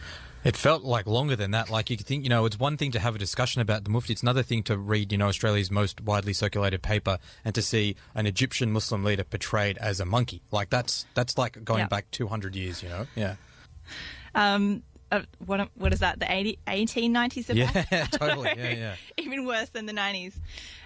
It 0.44 0.56
felt 0.56 0.82
like 0.84 1.06
longer 1.06 1.36
than 1.36 1.50
that. 1.50 1.68
Like 1.68 1.90
you 1.90 1.96
could 1.96 2.06
think, 2.06 2.22
you 2.24 2.30
know, 2.30 2.44
it's 2.46 2.58
one 2.58 2.76
thing 2.76 2.90
to 2.92 3.00
have 3.00 3.14
a 3.14 3.18
discussion 3.18 3.60
about 3.60 3.84
the 3.84 3.90
Mufti. 3.90 4.12
It's 4.12 4.22
another 4.22 4.42
thing 4.42 4.62
to 4.64 4.76
read, 4.78 5.10
you 5.12 5.18
know, 5.18 5.26
Australia's 5.28 5.70
most 5.70 6.00
widely 6.00 6.32
circulated 6.32 6.80
paper 6.82 7.18
and 7.44 7.54
to 7.54 7.60
see 7.62 7.96
an 8.14 8.26
Egyptian 8.26 8.72
Muslim 8.72 9.02
leader 9.04 9.24
portrayed 9.24 9.76
as 9.78 10.00
a 10.00 10.04
monkey. 10.04 10.42
Like 10.50 10.70
that's 10.70 11.06
that's 11.14 11.36
like 11.36 11.64
going 11.64 11.80
Yeah. 11.80 11.88
back 11.88 12.10
200 12.12 12.54
years, 12.54 12.82
you 12.82 12.88
know? 12.88 13.06
Yeah. 13.16 13.34
Um, 14.34 14.82
uh, 15.10 15.22
what, 15.44 15.68
what 15.74 15.92
is 15.92 16.00
that? 16.00 16.20
The 16.20 16.30
80, 16.30 16.58
1890s? 16.66 17.54
Yeah, 17.90 18.06
totally. 18.06 18.52
Yeah, 18.56 18.70
yeah. 18.70 18.94
Even 19.28 19.44
worse 19.44 19.68
than 19.68 19.84
the 19.84 19.92
90s. 19.92 20.40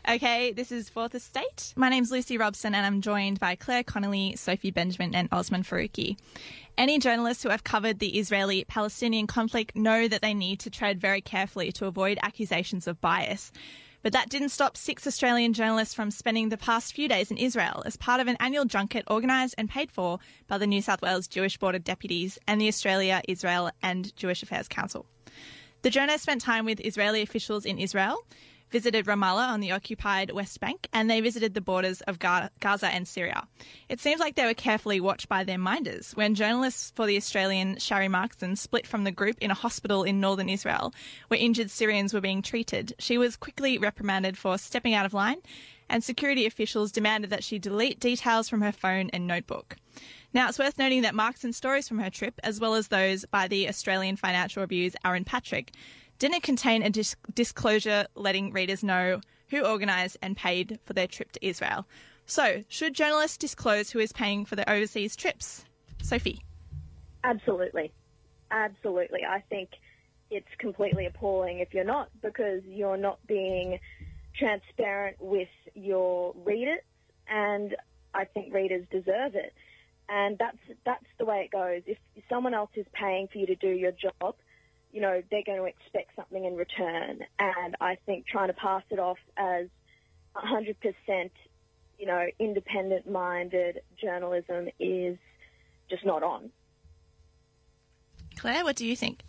Okay, 0.08 0.50
this 0.50 0.72
is 0.72 0.88
Fourth 0.88 1.14
Estate. 1.14 1.72
My 1.76 1.88
name's 1.88 2.10
Lucy 2.10 2.36
Robson, 2.36 2.74
and 2.74 2.84
I'm 2.84 3.00
joined 3.00 3.38
by 3.38 3.54
Claire 3.54 3.84
Connolly, 3.84 4.34
Sophie 4.34 4.72
Benjamin, 4.72 5.14
and 5.14 5.28
Osman 5.30 5.62
Faruqi. 5.62 6.16
Any 6.76 6.98
journalists 6.98 7.44
who 7.44 7.50
have 7.50 7.62
covered 7.62 8.00
the 8.00 8.18
Israeli 8.18 8.64
Palestinian 8.64 9.28
conflict 9.28 9.76
know 9.76 10.08
that 10.08 10.22
they 10.22 10.34
need 10.34 10.58
to 10.58 10.70
tread 10.70 11.00
very 11.00 11.20
carefully 11.20 11.70
to 11.70 11.86
avoid 11.86 12.18
accusations 12.20 12.88
of 12.88 13.00
bias. 13.00 13.52
But 14.02 14.12
that 14.14 14.28
didn't 14.28 14.48
stop 14.48 14.76
six 14.76 15.06
Australian 15.06 15.52
journalists 15.52 15.94
from 15.94 16.10
spending 16.10 16.48
the 16.48 16.56
past 16.56 16.94
few 16.94 17.06
days 17.06 17.30
in 17.30 17.36
Israel 17.36 17.84
as 17.86 17.96
part 17.96 18.20
of 18.20 18.26
an 18.26 18.36
annual 18.40 18.64
junket 18.64 19.04
organised 19.08 19.54
and 19.56 19.70
paid 19.70 19.92
for 19.92 20.18
by 20.48 20.58
the 20.58 20.66
New 20.66 20.82
South 20.82 21.00
Wales 21.00 21.28
Jewish 21.28 21.58
Board 21.58 21.76
of 21.76 21.84
Deputies 21.84 22.40
and 22.48 22.60
the 22.60 22.66
Australia, 22.66 23.22
Israel 23.28 23.70
and 23.84 24.16
Jewish 24.16 24.42
Affairs 24.42 24.66
Council. 24.66 25.06
The 25.82 25.90
journalists 25.90 26.22
spent 26.22 26.40
time 26.40 26.64
with 26.64 26.80
Israeli 26.80 27.22
officials 27.22 27.64
in 27.64 27.76
Israel, 27.78 28.24
visited 28.70 29.06
Ramallah 29.06 29.48
on 29.48 29.58
the 29.58 29.72
occupied 29.72 30.30
West 30.30 30.60
Bank, 30.60 30.86
and 30.92 31.10
they 31.10 31.20
visited 31.20 31.54
the 31.54 31.60
borders 31.60 32.02
of 32.02 32.20
Gaza 32.20 32.86
and 32.86 33.06
Syria. 33.06 33.48
It 33.88 33.98
seems 33.98 34.20
like 34.20 34.36
they 34.36 34.46
were 34.46 34.54
carefully 34.54 35.00
watched 35.00 35.28
by 35.28 35.42
their 35.42 35.58
minders. 35.58 36.12
When 36.12 36.36
journalists 36.36 36.92
for 36.94 37.04
the 37.04 37.16
Australian 37.16 37.78
Shari 37.78 38.06
Markson 38.06 38.56
split 38.56 38.86
from 38.86 39.02
the 39.02 39.10
group 39.10 39.38
in 39.40 39.50
a 39.50 39.54
hospital 39.54 40.04
in 40.04 40.20
northern 40.20 40.48
Israel, 40.48 40.94
where 41.26 41.40
injured 41.40 41.70
Syrians 41.70 42.14
were 42.14 42.20
being 42.20 42.42
treated, 42.42 42.94
she 43.00 43.18
was 43.18 43.34
quickly 43.34 43.76
reprimanded 43.76 44.38
for 44.38 44.58
stepping 44.58 44.94
out 44.94 45.04
of 45.04 45.12
line, 45.12 45.38
and 45.90 46.04
security 46.04 46.46
officials 46.46 46.92
demanded 46.92 47.30
that 47.30 47.42
she 47.42 47.58
delete 47.58 47.98
details 47.98 48.48
from 48.48 48.60
her 48.62 48.72
phone 48.72 49.10
and 49.12 49.26
notebook. 49.26 49.76
Now, 50.34 50.48
it's 50.48 50.58
worth 50.58 50.78
noting 50.78 51.02
that 51.02 51.14
Markson's 51.14 51.56
stories 51.56 51.86
from 51.86 51.98
her 51.98 52.08
trip, 52.08 52.40
as 52.42 52.58
well 52.58 52.74
as 52.74 52.88
those 52.88 53.24
by 53.26 53.48
the 53.48 53.68
Australian 53.68 54.16
Financial 54.16 54.62
Review's 54.62 54.96
Aaron 55.04 55.24
Patrick, 55.24 55.72
didn't 56.18 56.42
contain 56.42 56.82
a 56.82 56.90
dis- 56.90 57.16
disclosure 57.34 58.06
letting 58.14 58.52
readers 58.52 58.82
know 58.82 59.20
who 59.50 59.64
organised 59.66 60.16
and 60.22 60.36
paid 60.36 60.78
for 60.84 60.94
their 60.94 61.06
trip 61.06 61.32
to 61.32 61.46
Israel. 61.46 61.86
So, 62.24 62.62
should 62.68 62.94
journalists 62.94 63.36
disclose 63.36 63.90
who 63.90 63.98
is 63.98 64.12
paying 64.12 64.46
for 64.46 64.56
their 64.56 64.68
overseas 64.68 65.16
trips? 65.16 65.64
Sophie. 66.02 66.42
Absolutely. 67.24 67.92
Absolutely. 68.50 69.20
I 69.28 69.42
think 69.50 69.70
it's 70.30 70.48
completely 70.58 71.06
appalling 71.06 71.58
if 71.58 71.74
you're 71.74 71.84
not 71.84 72.08
because 72.22 72.62
you're 72.64 72.96
not 72.96 73.18
being 73.26 73.78
transparent 74.34 75.16
with 75.20 75.48
your 75.74 76.34
readers 76.44 76.80
and 77.28 77.76
I 78.14 78.24
think 78.24 78.52
readers 78.52 78.86
deserve 78.90 79.34
it. 79.34 79.52
And 80.12 80.36
that's 80.38 80.58
that's 80.84 81.06
the 81.18 81.24
way 81.24 81.38
it 81.46 81.50
goes. 81.50 81.80
If 81.86 81.96
someone 82.28 82.52
else 82.52 82.68
is 82.74 82.84
paying 82.92 83.28
for 83.28 83.38
you 83.38 83.46
to 83.46 83.54
do 83.54 83.70
your 83.70 83.92
job, 83.92 84.34
you 84.92 85.00
know, 85.00 85.22
they're 85.30 85.42
going 85.42 85.58
to 85.58 85.64
expect 85.64 86.14
something 86.14 86.44
in 86.44 86.54
return. 86.54 87.20
And 87.38 87.76
I 87.80 87.96
think 88.04 88.26
trying 88.26 88.48
to 88.48 88.52
pass 88.52 88.82
it 88.90 88.98
off 88.98 89.16
as 89.38 89.68
100%, 90.36 91.30
you 91.98 92.06
know, 92.06 92.26
independent 92.38 93.10
minded 93.10 93.80
journalism 93.98 94.68
is 94.78 95.16
just 95.88 96.04
not 96.04 96.22
on. 96.22 96.50
Claire, 98.36 98.64
what 98.64 98.76
do 98.76 98.86
you 98.86 98.94
think? 98.94 99.22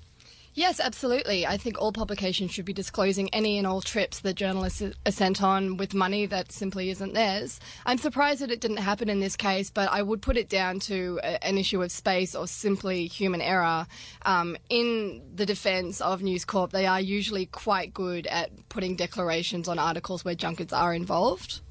Yes, 0.55 0.79
absolutely. 0.79 1.47
I 1.47 1.57
think 1.57 1.81
all 1.81 1.91
publications 1.91 2.51
should 2.51 2.65
be 2.65 2.73
disclosing 2.73 3.33
any 3.33 3.57
and 3.57 3.65
all 3.65 3.81
trips 3.81 4.19
that 4.19 4.35
journalists 4.35 4.83
are 4.83 5.11
sent 5.11 5.41
on 5.41 5.77
with 5.77 5.95
money 5.95 6.27
that 6.27 6.51
simply 6.51 6.91
isn't 6.91 7.15
theirs. 7.15 7.59
I'm 7.87 7.97
surprised 7.97 8.41
that 8.41 8.51
it 8.51 8.61
didn't 8.61 8.77
happen 8.77 9.09
in 9.09 9.19
this 9.19 9.35
case, 9.35 9.71
but 9.71 9.91
I 9.91 10.03
would 10.03 10.21
put 10.21 10.37
it 10.37 10.49
down 10.49 10.79
to 10.81 11.19
a, 11.23 11.43
an 11.43 11.57
issue 11.57 11.81
of 11.81 11.91
space 11.91 12.35
or 12.35 12.45
simply 12.45 13.07
human 13.07 13.41
error. 13.41 13.87
Um, 14.27 14.55
in 14.69 15.23
the 15.33 15.47
defence 15.47 16.01
of 16.01 16.21
News 16.21 16.45
Corp, 16.45 16.71
they 16.71 16.85
are 16.85 17.01
usually 17.01 17.47
quite 17.47 17.91
good 17.91 18.27
at 18.27 18.51
putting 18.69 18.95
declarations 18.95 19.67
on 19.67 19.79
articles 19.79 20.23
where 20.23 20.35
junkets 20.35 20.71
are 20.71 20.93
involved. 20.93 21.61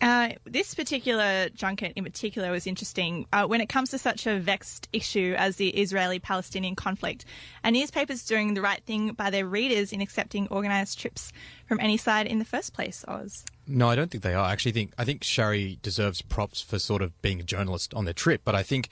Uh, 0.00 0.30
this 0.44 0.74
particular 0.74 1.48
junket 1.50 1.92
in 1.96 2.04
particular 2.04 2.50
was 2.50 2.66
interesting 2.66 3.26
uh, 3.32 3.46
when 3.46 3.60
it 3.60 3.68
comes 3.68 3.90
to 3.90 3.98
such 3.98 4.26
a 4.26 4.38
vexed 4.38 4.88
issue 4.92 5.34
as 5.36 5.56
the 5.56 5.70
Israeli 5.70 6.18
Palestinian 6.18 6.76
conflict. 6.76 7.24
Are 7.64 7.70
newspapers 7.70 8.24
doing 8.24 8.54
the 8.54 8.62
right 8.62 8.82
thing 8.84 9.12
by 9.12 9.30
their 9.30 9.46
readers 9.46 9.92
in 9.92 10.00
accepting 10.00 10.48
organised 10.50 11.00
trips 11.00 11.32
from 11.66 11.80
any 11.80 11.96
side 11.96 12.26
in 12.26 12.38
the 12.38 12.44
first 12.44 12.74
place, 12.74 13.04
Oz? 13.08 13.44
No, 13.66 13.88
I 13.88 13.96
don't 13.96 14.10
think 14.10 14.22
they 14.22 14.34
are. 14.34 14.44
I 14.44 14.52
actually 14.52 14.72
think 14.72 14.92
I 14.96 15.04
think 15.04 15.24
Shari 15.24 15.78
deserves 15.82 16.22
props 16.22 16.60
for 16.60 16.78
sort 16.78 17.02
of 17.02 17.20
being 17.20 17.40
a 17.40 17.44
journalist 17.44 17.92
on 17.92 18.04
their 18.04 18.14
trip, 18.14 18.42
but 18.44 18.54
I 18.54 18.62
think 18.62 18.88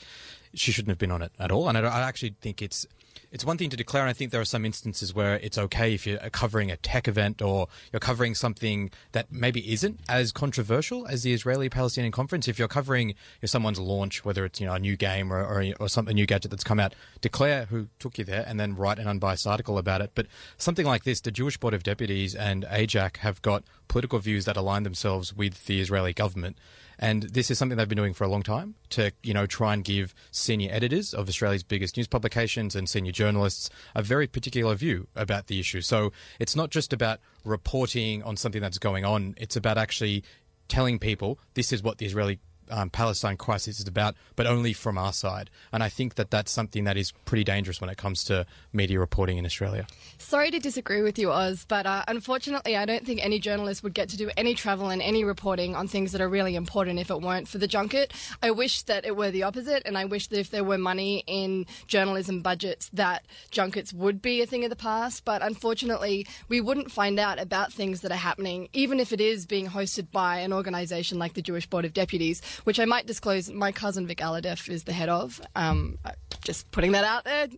she 0.55 0.73
shouldn't 0.73 0.90
have 0.90 0.99
been 0.99 1.12
on 1.12 1.23
it 1.23 1.33
at 1.38 1.51
all. 1.53 1.69
And 1.69 1.79
I, 1.79 1.83
I 1.83 2.01
actually 2.03 2.35
think 2.40 2.61
it's 2.61 2.87
it's 3.31 3.45
one 3.45 3.59
thing 3.59 3.71
to 3.71 3.77
declare, 3.77 4.03
and 4.03 4.11
I 4.11 4.12
think 4.12 4.31
there 4.31 4.41
are 4.41 4.45
some 4.47 4.65
instances 4.65 5.15
where 5.15 5.37
it's 5.37 5.59
okay 5.59 5.95
if 5.95 6.07
you're 6.07 6.19
covering 6.31 6.71
a 6.71 6.77
tech 6.77 7.09
event 7.09 7.43
or 7.43 7.69
you're 7.93 8.01
covering 8.01 8.35
something 8.35 8.91
that 9.12 9.31
maybe 9.31 9.73
isn't 9.73 10.01
as 10.09 10.33
controversial 10.33 11.07
as 11.07 11.23
the 11.23 11.33
Israeli-Palestinian 11.33 12.12
conference. 12.12 12.49
If 12.49 12.59
you're 12.59 12.69
covering 12.69 13.09
know, 13.43 13.47
someone's 13.47 13.79
launch, 13.79 14.25
whether 14.25 14.45
it's 14.45 14.61
you 14.61 14.67
know 14.67 14.75
a 14.75 14.79
new 14.79 14.97
game 14.97 15.33
or 15.33 15.45
or, 15.45 15.65
or 15.81 15.89
some, 15.89 16.09
a 16.09 16.12
new 16.12 16.27
gadget 16.27 16.51
that's 16.51 16.65
come 16.65 16.81
out, 16.81 16.95
declare 17.21 17.67
who 17.67 17.89
took 17.99 18.19
you 18.19 18.25
there, 18.25 18.45
and 18.47 18.59
then 18.61 18.77
write 18.77 18.99
an 18.99 19.07
unbiased 19.07 19.47
article 19.47 19.79
about 19.79 20.01
it. 20.01 20.12
But 20.15 20.27
something 20.59 20.87
like 20.87 21.05
this, 21.05 21.21
the 21.21 21.31
Jewish 21.31 21.57
Board 21.57 21.75
of 21.75 21.83
Deputies 21.83 22.35
and 22.35 22.65
AIJAC 22.65 23.19
have 23.19 23.43
got 23.43 23.65
political 23.89 24.19
views 24.19 24.45
that 24.45 24.57
align 24.57 24.83
themselves 24.83 25.35
with 25.35 25.67
the 25.67 25.81
Israeli 25.81 26.12
government. 26.12 26.57
And 26.99 27.25
this 27.25 27.51
is 27.51 27.59
something 27.59 27.77
they've 27.77 27.89
been 27.89 27.97
doing 27.97 28.15
for 28.15 28.25
a 28.25 28.29
long 28.29 28.43
time 28.43 28.75
to, 28.91 29.13
you 29.23 29.35
know, 29.35 29.47
try 29.47 29.75
and 29.75 29.85
give 29.85 30.15
senior 30.31 30.71
editors 30.73 31.13
of 31.13 31.29
Australia's 31.29 31.63
biggest 31.63 31.97
news 31.97 32.07
publications 32.07 32.75
and 32.75 32.89
senior 32.89 33.13
journalists 33.13 33.71
a 33.95 34.03
very 34.03 34.27
particular 34.27 34.75
view 34.75 35.07
about 35.15 35.49
the 35.49 35.61
issue. 35.61 35.81
So 35.81 36.13
it's 36.39 36.57
not 36.57 36.71
just 36.71 36.93
about 36.93 37.21
reporting 37.45 38.23
on 38.23 38.37
something 38.37 38.63
that's 38.63 38.79
going 38.79 39.05
on, 39.05 39.35
it's 39.37 39.57
about 39.57 39.79
actually 39.79 40.25
telling 40.69 40.99
people 40.99 41.39
this 41.55 41.73
is 41.73 41.83
what 41.83 41.99
the 41.99 42.07
Israeli 42.07 42.39
um, 42.70 42.90
Palestine 42.90 43.37
crisis 43.37 43.81
is 43.81 43.88
about, 43.88 44.14
but 44.35 44.46
only 44.46 44.72
from 44.72 44.98
our 44.98 45.12
side. 45.12 45.50
And 45.72 45.83
I 45.83 45.88
think 45.88 46.14
that 46.16 46.31
that's 46.31 46.52
something 46.52 46.85
that 46.85 46.96
is 46.96 47.12
pretty 47.24 47.44
dangerous 47.44 47.81
when 47.81 47.90
it 47.90 47.96
comes 47.96 48.24
to 48.24 48.46
media 48.72 48.98
reporting 48.98 49.38
in 49.38 49.46
Australia. 49.46 49.87
Sorry 50.18 50.50
to 50.50 50.59
disagree 50.59 51.02
with 51.02 51.18
you, 51.18 51.31
Oz, 51.31 51.64
but 51.68 51.87
uh, 51.87 52.05
unfortunately, 52.09 52.76
I 52.76 52.85
don't 52.85 53.05
think 53.05 53.24
any 53.24 53.38
journalist 53.38 53.83
would 53.83 53.94
get 53.94 54.09
to 54.11 54.16
do 54.16 54.31
any 54.37 54.55
travel 54.55 54.90
and 54.90 55.02
any 55.02 55.24
reporting 55.24 55.76
on 55.76 55.88
things 55.88 56.12
that 56.12 56.20
are 56.20 56.29
really 56.29 56.57
important 56.57 56.98
if 56.98 57.11
it 57.11 57.20
weren't 57.20 57.48
for 57.48 57.59
the 57.59 57.68
junket. 57.68 58.12
I 58.42 58.50
wish 58.50 58.83
that 58.83 59.05
it 59.05 59.16
were 59.16 59.31
the 59.31 59.42
opposite, 59.42 59.83
and 59.85 59.96
I 59.96 60.05
wish 60.05 60.29
that 60.29 60.38
if 60.38 60.50
there 60.50 60.64
were 60.64 60.79
money 60.79 61.22
in 61.26 61.66
journalism 61.87 62.42
budgets, 62.42 62.88
that 62.90 63.26
junkets 63.50 63.92
would 63.92 64.22
be 64.22 64.42
a 64.42 64.46
thing 64.46 64.64
of 64.64 64.70
the 64.70 64.76
past. 64.76 65.24
But 65.24 65.42
unfortunately, 65.42 66.26
we 66.48 66.61
wouldn't 66.61 66.90
find 66.90 67.18
out 67.18 67.38
about 67.38 67.72
things 67.72 68.00
that 68.00 68.12
are 68.12 68.16
happening, 68.16 68.68
even 68.72 69.00
if 69.00 69.12
it 69.12 69.20
is 69.20 69.46
being 69.46 69.68
hosted 69.68 70.11
by 70.11 70.38
an 70.38 70.52
organisation 70.52 71.18
like 71.18 71.35
the 71.35 71.42
Jewish 71.42 71.66
Board 71.66 71.85
of 71.85 71.92
Deputies 71.92 72.42
which 72.64 72.81
I 72.81 72.85
might 72.85 73.07
disclose 73.07 73.51
my 73.51 73.73
cousin 73.73 74.07
Vic 74.07 74.19
Alhadeff 74.19 74.69
is 74.69 74.85
the 74.85 74.92
head 74.92 75.09
of. 75.09 75.40
Um, 75.55 75.99
just 76.45 76.71
putting 76.71 76.92
that 76.92 77.05
out 77.05 77.25
there. 77.25 77.49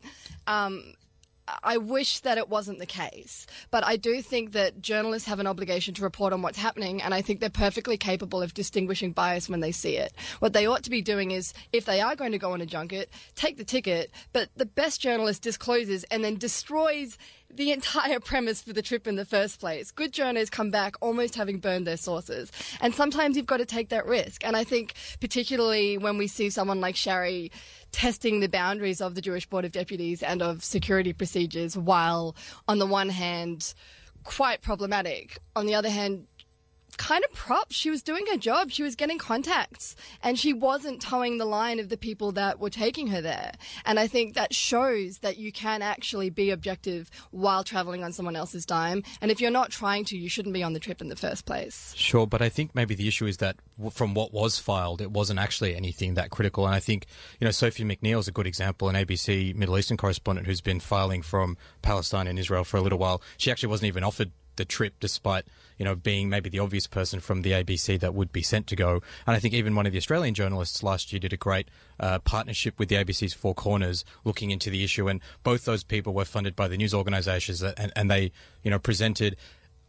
Um, 0.46 0.94
I 1.62 1.76
wish 1.76 2.20
that 2.20 2.38
it 2.38 2.48
wasn't 2.48 2.78
the 2.78 2.87
case, 2.87 3.46
but 3.70 3.84
I 3.84 3.96
do 3.96 4.22
think 4.22 4.52
that 4.52 4.80
journalists 4.80 5.28
have 5.28 5.40
an 5.40 5.46
obligation 5.46 5.94
to 5.94 6.02
report 6.02 6.32
on 6.32 6.42
what's 6.42 6.58
happening, 6.58 7.02
and 7.02 7.14
I 7.14 7.22
think 7.22 7.40
they're 7.40 7.50
perfectly 7.50 7.96
capable 7.96 8.42
of 8.42 8.54
distinguishing 8.54 9.12
bias 9.12 9.48
when 9.48 9.61
they 9.61 9.72
see 9.72 9.96
it. 9.96 10.12
What 10.38 10.52
they 10.52 10.66
ought 10.66 10.82
to 10.84 10.90
be 10.90 11.02
doing 11.02 11.30
is, 11.30 11.52
if 11.72 11.84
they 11.84 12.00
are 12.00 12.16
going 12.16 12.32
to 12.32 12.38
go 12.38 12.52
on 12.52 12.61
a 12.61 12.66
junket, 12.66 13.11
take 13.34 13.56
the 13.56 13.64
ticket, 13.64 14.11
but 14.32 14.48
the 14.56 14.66
best 14.66 15.00
journalist 15.00 15.42
discloses 15.42 16.04
and 16.04 16.24
then 16.24 16.37
destroys 16.37 17.18
the 17.50 17.72
entire 17.72 18.20
premise 18.30 18.62
for 18.62 18.72
the 18.72 18.82
trip 18.82 19.06
in 19.06 19.16
the 19.16 19.24
first 19.24 19.61
place. 19.61 19.90
Good 19.90 20.12
journalists 20.12 20.50
come 20.50 20.70
back 20.70 20.96
almost 21.00 21.34
having 21.34 21.58
burned 21.58 21.87
their 21.87 21.96
sources. 21.96 22.52
And 22.80 22.94
sometimes 22.94 23.37
you've 23.37 23.46
got 23.46 23.58
to 23.58 23.66
take 23.66 23.88
that 23.90 24.06
risk. 24.06 24.44
And 24.44 24.56
I 24.56 24.64
think, 24.64 24.94
particularly 25.20 25.98
when 25.98 26.18
we 26.18 26.26
see 26.26 26.50
someone 26.50 26.80
like 26.80 26.96
Shari 26.96 27.50
testing 27.98 28.38
the 28.38 28.48
boundaries 28.48 29.00
of 29.00 29.16
the 29.16 29.20
Jewish 29.20 29.44
Board 29.44 29.64
of 29.64 29.72
Deputies 29.72 30.22
and 30.22 30.40
of 30.40 30.62
security 30.62 31.12
procedures, 31.12 31.76
while 31.76 32.37
on 32.68 32.78
the 32.78 32.87
one 32.87 33.08
hand, 33.08 33.74
quite 34.22 34.62
problematic, 34.62 35.40
on 35.56 35.66
the 35.66 35.74
other 35.74 35.90
hand, 35.90 36.28
kind 36.98 37.24
of 37.24 37.32
props. 37.32 37.74
She 37.74 37.88
was 37.88 38.02
doing 38.02 38.26
her 38.30 38.37
job. 38.37 38.70
She 38.70 38.82
was 38.82 38.94
getting 38.94 39.18
contacts 39.18 39.96
and 40.22 40.38
she 40.38 40.52
wasn't 40.52 41.00
towing 41.00 41.38
the 41.38 41.46
line 41.46 41.78
of 41.78 41.88
the 41.88 41.96
people 41.96 42.32
that 42.32 42.61
were 42.61 42.68
taking 42.68 43.06
her 43.06 43.22
there. 43.22 43.52
And 43.87 43.98
I 43.98 44.06
think 44.06 44.34
that 44.34 44.54
shows 44.54 45.20
that 45.20 45.38
you 45.38 45.50
can 45.50 45.80
actually 45.80 46.28
be 46.28 46.50
objective 46.50 47.11
while 47.30 47.64
traveling 47.64 48.04
on 48.04 48.12
someone 48.12 48.37
else's 48.37 48.66
dime. 48.66 49.02
And 49.22 49.30
if 49.30 49.40
you're 49.40 49.50
not 49.50 49.70
trying 49.70 50.04
to, 50.06 50.18
you 50.18 50.28
shouldn't 50.28 50.52
be 50.52 50.62
on 50.62 50.74
the 50.74 50.80
trip 50.80 51.00
in 51.00 51.08
the 51.08 51.16
first 51.16 51.46
place. 51.46 51.94
Sure, 51.96 52.26
but 52.26 52.42
I 52.42 52.48
think 52.48 52.74
maybe 52.74 52.94
the 52.94 53.08
issue 53.08 53.26
is 53.26 53.38
that 53.38 53.56
from 53.92 54.12
what 54.14 54.32
was 54.32 54.58
filed, 54.58 55.00
it 55.00 55.12
wasn't 55.12 55.38
actually 55.38 55.74
anything 55.74 56.14
that 56.14 56.30
critical. 56.30 56.66
And 56.66 56.74
I 56.74 56.80
think, 56.80 57.06
you 57.40 57.44
know, 57.44 57.52
Sophie 57.52 57.84
McNeill 57.84 58.18
is 58.18 58.28
a 58.28 58.32
good 58.32 58.46
example, 58.46 58.88
an 58.88 58.96
ABC 58.96 59.54
Middle 59.54 59.78
Eastern 59.78 59.96
correspondent 59.96 60.46
who's 60.46 60.61
been 60.61 60.80
filing 60.80 61.22
from 61.22 61.56
Palestine 61.80 62.26
and 62.26 62.38
Israel 62.38 62.64
for 62.64 62.76
a 62.76 62.80
little 62.80 62.98
while. 62.98 63.22
She 63.37 63.50
actually 63.50 63.68
wasn't 63.68 63.88
even 63.88 64.02
offered 64.02 64.32
the 64.58 64.66
trip, 64.66 64.94
despite 65.00 65.46
you 65.78 65.84
know 65.84 65.94
being 65.94 66.28
maybe 66.28 66.50
the 66.50 66.58
obvious 66.58 66.86
person 66.86 67.20
from 67.20 67.40
the 67.40 67.52
ABC 67.52 67.98
that 68.00 68.14
would 68.14 68.30
be 68.30 68.42
sent 68.42 68.66
to 68.66 68.76
go. 68.76 69.00
And 69.26 69.34
I 69.34 69.38
think 69.38 69.54
even 69.54 69.74
one 69.74 69.86
of 69.86 69.92
the 69.92 69.98
Australian 69.98 70.34
journalists 70.34 70.82
last 70.82 71.10
year 71.12 71.20
did 71.20 71.32
a 71.32 71.38
great 71.38 71.68
uh, 71.98 72.18
partnership 72.18 72.78
with 72.78 72.90
the 72.90 72.96
ABC's 72.96 73.32
Four 73.32 73.54
Corners, 73.54 74.04
looking 74.24 74.50
into 74.50 74.68
the 74.68 74.84
issue. 74.84 75.08
And 75.08 75.22
both 75.42 75.64
those 75.64 75.82
people 75.82 76.12
were 76.12 76.26
funded 76.26 76.54
by 76.54 76.68
the 76.68 76.76
news 76.76 76.92
organisations, 76.92 77.62
and, 77.62 77.92
and 77.96 78.10
they 78.10 78.32
you 78.62 78.70
know 78.70 78.78
presented, 78.78 79.36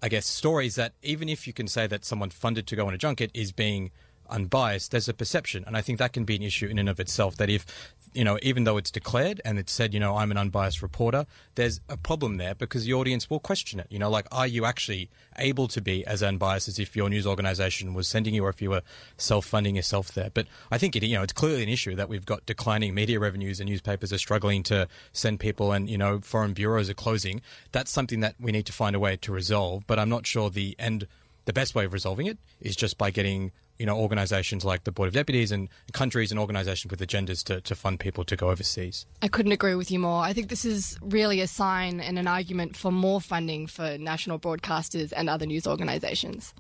I 0.02 0.08
guess, 0.08 0.26
stories 0.26 0.76
that 0.76 0.94
even 1.04 1.28
if 1.28 1.46
you 1.46 1.54
can 1.54 1.68
say 1.68 1.86
that 1.88 2.06
someone 2.06 2.30
funded 2.30 2.66
to 2.68 2.76
go 2.78 2.88
on 2.88 2.94
a 2.94 2.98
junket 2.98 3.32
is 3.34 3.52
being 3.52 3.92
unbiased, 4.30 4.92
there's 4.92 5.10
a 5.10 5.14
perception. 5.14 5.64
And 5.66 5.76
I 5.76 5.82
think 5.82 6.00
that 6.00 6.14
can 6.14 6.24
be 6.24 6.36
an 6.36 6.44
issue 6.44 6.68
in 6.68 6.80
and 6.80 6.90
of 6.90 7.00
itself 7.00 7.38
that 7.38 7.50
if 7.50 7.66
you 8.14 8.24
know, 8.24 8.40
even 8.42 8.64
though 8.64 8.78
it's 8.78 8.92
declared 8.92 9.42
and 9.46 9.60
it's 9.60 9.72
said, 9.72 9.94
you 9.94 10.00
know, 10.00 10.18
I'm 10.18 10.32
an 10.32 10.38
unbiased 10.38 10.82
reporter, 10.82 11.26
there's 11.56 11.80
a 11.90 11.98
problem 11.98 12.38
there 12.38 12.56
because 12.56 12.86
the 12.86 12.94
audience 12.94 13.30
will 13.30 13.40
question 13.40 13.80
it. 13.80 13.88
You 13.90 14.00
know, 14.00 14.10
like, 14.10 14.26
are 14.32 14.48
you 14.48 14.66
actually 14.66 15.10
able 15.38 15.68
to 15.70 15.82
be 15.82 16.06
as 16.06 16.24
unbiased 16.24 16.68
as 16.68 16.80
if 16.80 16.96
your 16.96 17.10
news 17.10 17.28
organization 17.28 17.94
was 17.94 18.08
sending 18.08 18.34
you 18.34 18.46
or 18.46 18.50
if 18.50 18.62
you 18.62 18.72
were 18.72 18.82
self 19.18 19.46
funding 19.46 19.76
yourself 19.76 20.12
there? 20.14 20.30
But 20.34 20.48
I 20.72 20.78
think 20.78 20.96
it, 20.96 21.04
you 21.04 21.16
know, 21.16 21.24
it's 21.24 21.34
clearly 21.34 21.64
an 21.64 21.70
issue 21.70 21.96
that 21.96 22.10
we've 22.10 22.26
got 22.26 22.46
declining 22.46 22.94
media 22.94 23.20
revenues 23.20 23.60
and 23.60 23.70
newspapers 23.70 24.12
are 24.12 24.18
struggling 24.18 24.64
to 24.64 24.88
send 25.14 25.40
people 25.40 25.72
and, 25.72 25.90
you 25.90 25.98
know, 25.98 26.20
foreign 26.20 26.54
bureaus 26.54 26.90
are 26.90 26.96
closing. 26.96 27.42
That's 27.72 27.92
something 27.92 28.22
that 28.22 28.36
we 28.40 28.52
need 28.52 28.66
to 28.66 28.74
find 28.74 28.96
a 28.96 29.00
way 29.00 29.18
to 29.18 29.32
resolve. 29.32 29.86
But 29.86 30.00
I'm 30.00 30.10
not 30.10 30.26
sure 30.26 30.50
the 30.50 30.76
end, 30.80 31.08
the 31.46 31.54
best 31.54 31.76
way 31.76 31.86
of 31.86 31.94
resolving 31.94 32.26
it 32.26 32.38
is 32.60 32.76
just 32.76 32.98
by 32.98 33.12
getting 33.12 33.52
you 33.80 33.86
know, 33.86 33.98
organisations 33.98 34.66
like 34.66 34.84
the 34.84 34.92
Board 34.92 35.08
of 35.08 35.14
Deputies 35.14 35.52
and 35.52 35.70
countries 35.94 36.32
and 36.32 36.40
organisations 36.40 36.92
with 36.92 37.00
agendas 37.00 37.44
to, 37.46 37.62
to 37.62 37.76
fund 37.76 38.00
people 38.00 38.26
to 38.26 38.36
go 38.36 38.50
overseas. 38.50 39.06
I 39.22 39.30
couldn't 39.30 39.54
agree 39.54 39.74
with 39.74 39.90
you 39.90 40.00
more. 40.00 40.22
I 40.22 40.34
think 40.34 40.50
this 40.50 40.66
is 40.66 41.00
really 41.02 41.40
a 41.40 41.48
sign 41.48 42.02
and 42.02 42.20
an 42.20 42.28
argument 42.28 42.76
for 42.76 42.92
more 42.92 43.22
funding 43.22 43.68
for 43.68 43.98
national 43.98 44.38
broadcasters 44.38 45.14
and 45.16 45.30
other 45.30 45.46
news 45.46 45.66
organisations. 45.66 46.54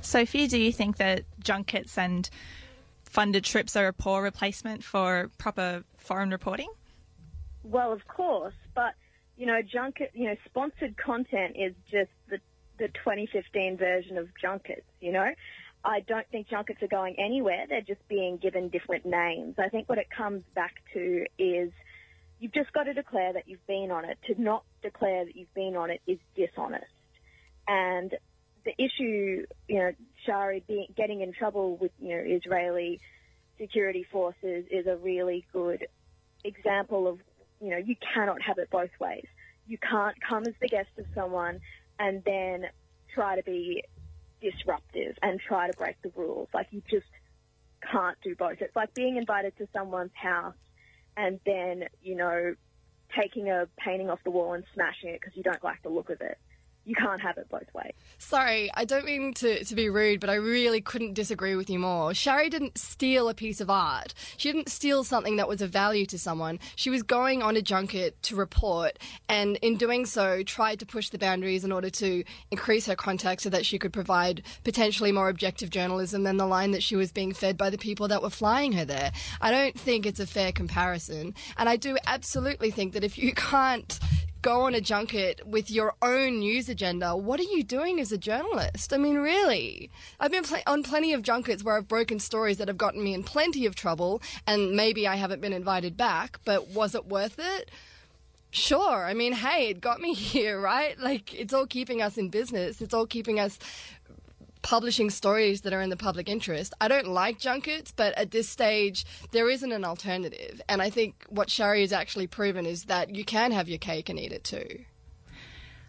Sophie, 0.00 0.46
do 0.46 0.58
you 0.58 0.72
think 0.72 0.98
that 0.98 1.24
junkets 1.40 1.98
and 1.98 2.30
funded 3.02 3.44
trips 3.44 3.74
are 3.74 3.88
a 3.88 3.92
poor 3.92 4.22
replacement 4.22 4.84
for 4.84 5.30
proper 5.38 5.82
foreign 5.96 6.30
reporting? 6.30 6.68
Well, 7.64 7.92
of 7.92 8.06
course, 8.06 8.54
but 8.74 8.94
you 9.36 9.46
know, 9.46 9.60
junket, 9.62 10.12
you 10.14 10.26
know, 10.26 10.36
sponsored 10.44 10.96
content 10.96 11.56
is 11.56 11.74
just 11.90 12.10
the 12.28 12.38
the 12.78 12.88
2015 12.88 13.76
version 13.76 14.18
of 14.18 14.28
junkets. 14.40 14.86
You 15.00 15.12
know, 15.12 15.34
I 15.84 16.00
don't 16.00 16.26
think 16.30 16.48
junkets 16.48 16.82
are 16.82 16.88
going 16.88 17.16
anywhere. 17.18 17.66
They're 17.68 17.82
just 17.82 18.06
being 18.08 18.38
given 18.38 18.68
different 18.68 19.04
names. 19.04 19.56
I 19.58 19.68
think 19.68 19.88
what 19.88 19.98
it 19.98 20.08
comes 20.10 20.42
back 20.54 20.74
to 20.94 21.26
is 21.38 21.70
you've 22.40 22.54
just 22.54 22.72
got 22.72 22.84
to 22.84 22.94
declare 22.94 23.32
that 23.34 23.48
you've 23.48 23.66
been 23.66 23.90
on 23.90 24.04
it. 24.04 24.18
To 24.28 24.40
not 24.40 24.64
declare 24.82 25.24
that 25.24 25.36
you've 25.36 25.52
been 25.54 25.76
on 25.76 25.90
it 25.90 26.00
is 26.06 26.18
dishonest. 26.34 26.86
And 27.68 28.14
the 28.64 28.72
issue, 28.78 29.46
you 29.68 29.78
know, 29.78 29.92
Shari 30.24 30.64
being, 30.66 30.86
getting 30.96 31.20
in 31.20 31.32
trouble 31.32 31.76
with, 31.76 31.92
you 32.00 32.16
know, 32.16 32.22
Israeli 32.24 33.00
security 33.58 34.06
forces 34.10 34.64
is 34.70 34.86
a 34.86 34.96
really 34.96 35.44
good 35.52 35.86
example 36.44 37.06
of 37.06 37.18
you 37.64 37.70
know, 37.70 37.78
you 37.78 37.96
cannot 38.14 38.42
have 38.42 38.58
it 38.58 38.68
both 38.70 38.90
ways. 39.00 39.26
You 39.66 39.78
can't 39.78 40.16
come 40.20 40.44
as 40.46 40.54
the 40.60 40.68
guest 40.68 40.90
of 40.98 41.06
someone 41.14 41.60
and 41.98 42.22
then 42.24 42.66
try 43.14 43.36
to 43.36 43.42
be 43.42 43.82
disruptive 44.50 45.16
and 45.22 45.40
try 45.40 45.70
to 45.70 45.76
break 45.76 45.96
the 46.02 46.12
rules. 46.16 46.48
Like 46.52 46.68
you 46.70 46.82
just 46.90 47.06
can't 47.90 48.16
do 48.22 48.34
both. 48.34 48.60
It's 48.60 48.76
like 48.76 48.94
being 48.94 49.16
invited 49.16 49.56
to 49.58 49.68
someone's 49.72 50.14
house 50.14 50.54
and 51.16 51.40
then, 51.44 51.84
you 52.02 52.16
know, 52.16 52.54
taking 53.18 53.48
a 53.48 53.68
painting 53.78 54.10
off 54.10 54.18
the 54.24 54.30
wall 54.30 54.54
and 54.54 54.64
smashing 54.74 55.10
it 55.10 55.20
because 55.20 55.36
you 55.36 55.42
don't 55.42 55.62
like 55.62 55.82
the 55.82 55.88
look 55.88 56.10
of 56.10 56.20
it 56.20 56.38
you 56.84 56.94
can't 56.94 57.20
have 57.20 57.38
it 57.38 57.48
both 57.48 57.72
ways. 57.74 57.92
Sorry, 58.18 58.70
I 58.74 58.84
don't 58.84 59.04
mean 59.04 59.32
to, 59.34 59.64
to 59.64 59.74
be 59.74 59.88
rude, 59.88 60.20
but 60.20 60.30
I 60.30 60.34
really 60.34 60.80
couldn't 60.80 61.14
disagree 61.14 61.56
with 61.56 61.70
you 61.70 61.78
more. 61.78 62.12
Shari 62.14 62.50
didn't 62.50 62.78
steal 62.78 63.28
a 63.28 63.34
piece 63.34 63.60
of 63.60 63.70
art. 63.70 64.12
She 64.36 64.52
didn't 64.52 64.68
steal 64.68 65.02
something 65.04 65.36
that 65.36 65.48
was 65.48 65.62
of 65.62 65.70
value 65.70 66.06
to 66.06 66.18
someone. 66.18 66.58
She 66.76 66.90
was 66.90 67.02
going 67.02 67.42
on 67.42 67.56
a 67.56 67.62
junket 67.62 68.22
to 68.24 68.36
report, 68.36 68.98
and 69.28 69.56
in 69.56 69.76
doing 69.76 70.04
so, 70.04 70.42
tried 70.42 70.78
to 70.80 70.86
push 70.86 71.08
the 71.08 71.18
boundaries 71.18 71.64
in 71.64 71.72
order 71.72 71.90
to 71.90 72.24
increase 72.50 72.86
her 72.86 72.96
contacts 72.96 73.44
so 73.44 73.50
that 73.50 73.64
she 73.64 73.78
could 73.78 73.92
provide 73.92 74.42
potentially 74.62 75.12
more 75.12 75.28
objective 75.28 75.70
journalism 75.70 76.22
than 76.24 76.36
the 76.36 76.46
line 76.46 76.72
that 76.72 76.82
she 76.82 76.96
was 76.96 77.12
being 77.12 77.32
fed 77.32 77.56
by 77.56 77.70
the 77.70 77.78
people 77.78 78.08
that 78.08 78.22
were 78.22 78.30
flying 78.30 78.72
her 78.72 78.84
there. 78.84 79.12
I 79.40 79.50
don't 79.50 79.78
think 79.78 80.04
it's 80.04 80.20
a 80.20 80.26
fair 80.26 80.52
comparison, 80.52 81.34
and 81.56 81.68
I 81.68 81.76
do 81.76 81.96
absolutely 82.06 82.70
think 82.70 82.92
that 82.92 83.04
if 83.04 83.16
you 83.16 83.32
can't 83.34 83.98
go 84.44 84.60
on 84.60 84.74
a 84.74 84.80
junket 84.80 85.40
with 85.46 85.70
your 85.70 85.94
own 86.02 86.40
news 86.40 86.68
agenda, 86.68 87.16
what 87.16 87.40
are 87.40 87.44
you 87.44 87.64
doing 87.64 87.98
as 87.98 88.12
a 88.12 88.18
journalist? 88.18 88.92
I 88.92 88.98
mean, 88.98 89.16
really? 89.16 89.90
I've 90.20 90.30
been 90.30 90.44
pl- 90.44 90.58
on 90.66 90.82
plenty 90.82 91.14
of 91.14 91.22
junkets 91.22 91.64
where 91.64 91.78
I've 91.78 91.88
broken 91.88 92.18
stories 92.20 92.58
that 92.58 92.68
have 92.68 92.76
gotten 92.76 93.02
me 93.02 93.14
in 93.14 93.22
plenty 93.22 93.64
of 93.64 93.74
trouble, 93.74 94.20
and 94.46 94.72
maybe 94.72 95.08
I 95.08 95.16
haven't 95.16 95.40
been 95.40 95.54
invited 95.54 95.96
back, 95.96 96.40
but 96.44 96.68
was 96.68 96.94
it 96.94 97.06
worth 97.06 97.38
it? 97.38 97.70
Sure. 98.50 99.06
I 99.06 99.14
mean, 99.14 99.32
hey, 99.32 99.70
it 99.70 99.80
got 99.80 99.98
me 99.98 100.12
here, 100.32 100.60
right? 100.60 101.00
Like, 101.00 101.34
it's 101.34 101.54
all 101.54 101.66
keeping 101.66 102.02
us 102.02 102.18
in 102.18 102.28
business. 102.28 102.82
It's 102.82 102.92
all 102.92 103.06
keeping 103.06 103.40
us 103.40 103.58
publishing 104.64 105.10
stories 105.10 105.60
that 105.60 105.72
are 105.72 105.82
in 105.82 105.90
the 105.90 105.96
public 105.96 106.28
interest. 106.28 106.72
I 106.80 106.88
don't 106.88 107.06
like 107.06 107.38
junkets, 107.38 107.92
but 107.92 108.16
at 108.18 108.30
this 108.32 108.48
stage, 108.48 109.04
there 109.30 109.48
isn't 109.48 109.70
an 109.70 109.84
alternative. 109.84 110.60
And 110.68 110.82
I 110.82 110.90
think 110.90 111.24
what 111.28 111.50
Shari 111.50 111.82
has 111.82 111.92
actually 111.92 112.26
proven 112.26 112.66
is 112.66 112.84
that 112.84 113.14
you 113.14 113.24
can 113.24 113.52
have 113.52 113.68
your 113.68 113.78
cake 113.78 114.08
and 114.08 114.18
eat 114.18 114.32
it 114.32 114.42
too. 114.42 114.84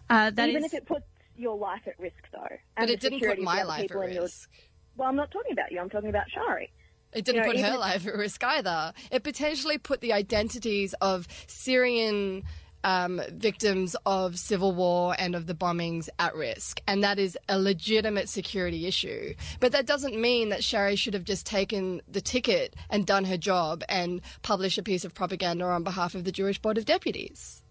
Uh, 0.08 0.30
Even 0.38 0.56
is... 0.58 0.66
if 0.66 0.74
it 0.74 0.86
puts 0.86 1.06
your 1.36 1.56
life 1.56 1.82
at 1.86 1.98
risk, 1.98 2.22
though. 2.32 2.56
but 2.76 2.90
it 2.90 3.00
didn't 3.00 3.20
put 3.20 3.40
my 3.40 3.62
life 3.62 3.90
at 3.90 3.96
risk. 3.96 4.48
Your... 4.52 4.66
Well, 4.96 5.08
I'm 5.08 5.16
not 5.16 5.30
talking 5.30 5.52
about 5.52 5.72
you. 5.72 5.80
I'm 5.80 5.90
talking 5.90 6.10
about 6.10 6.30
Shari. 6.30 6.70
It 7.12 7.24
didn't 7.24 7.46
you 7.46 7.54
know, 7.54 7.62
put 7.62 7.72
her 7.72 7.78
life 7.78 8.06
at 8.06 8.14
risk 8.14 8.44
either. 8.44 8.92
It 9.10 9.24
potentially 9.24 9.78
put 9.78 10.02
the 10.02 10.12
identities 10.12 10.94
of 11.00 11.26
Syrian 11.46 12.42
um, 12.86 13.20
victims 13.32 13.96
of 14.06 14.38
civil 14.38 14.72
war 14.72 15.16
and 15.18 15.34
of 15.34 15.46
the 15.46 15.54
bombings 15.54 16.08
at 16.20 16.34
risk. 16.36 16.80
And 16.86 17.02
that 17.02 17.18
is 17.18 17.36
a 17.48 17.58
legitimate 17.58 18.28
security 18.28 18.86
issue. 18.86 19.34
But 19.58 19.72
that 19.72 19.86
doesn't 19.86 20.18
mean 20.18 20.50
that 20.50 20.62
Shari 20.62 20.94
should 20.94 21.14
have 21.14 21.24
just 21.24 21.44
taken 21.44 22.00
the 22.08 22.20
ticket 22.20 22.76
and 22.88 23.04
done 23.04 23.24
her 23.24 23.36
job 23.36 23.82
and 23.88 24.22
published 24.42 24.78
a 24.78 24.84
piece 24.84 25.04
of 25.04 25.14
propaganda 25.14 25.64
on 25.64 25.82
behalf 25.82 26.14
of 26.14 26.22
the 26.22 26.32
Jewish 26.32 26.60
Board 26.60 26.78
of 26.78 26.84
Deputies. 26.84 27.64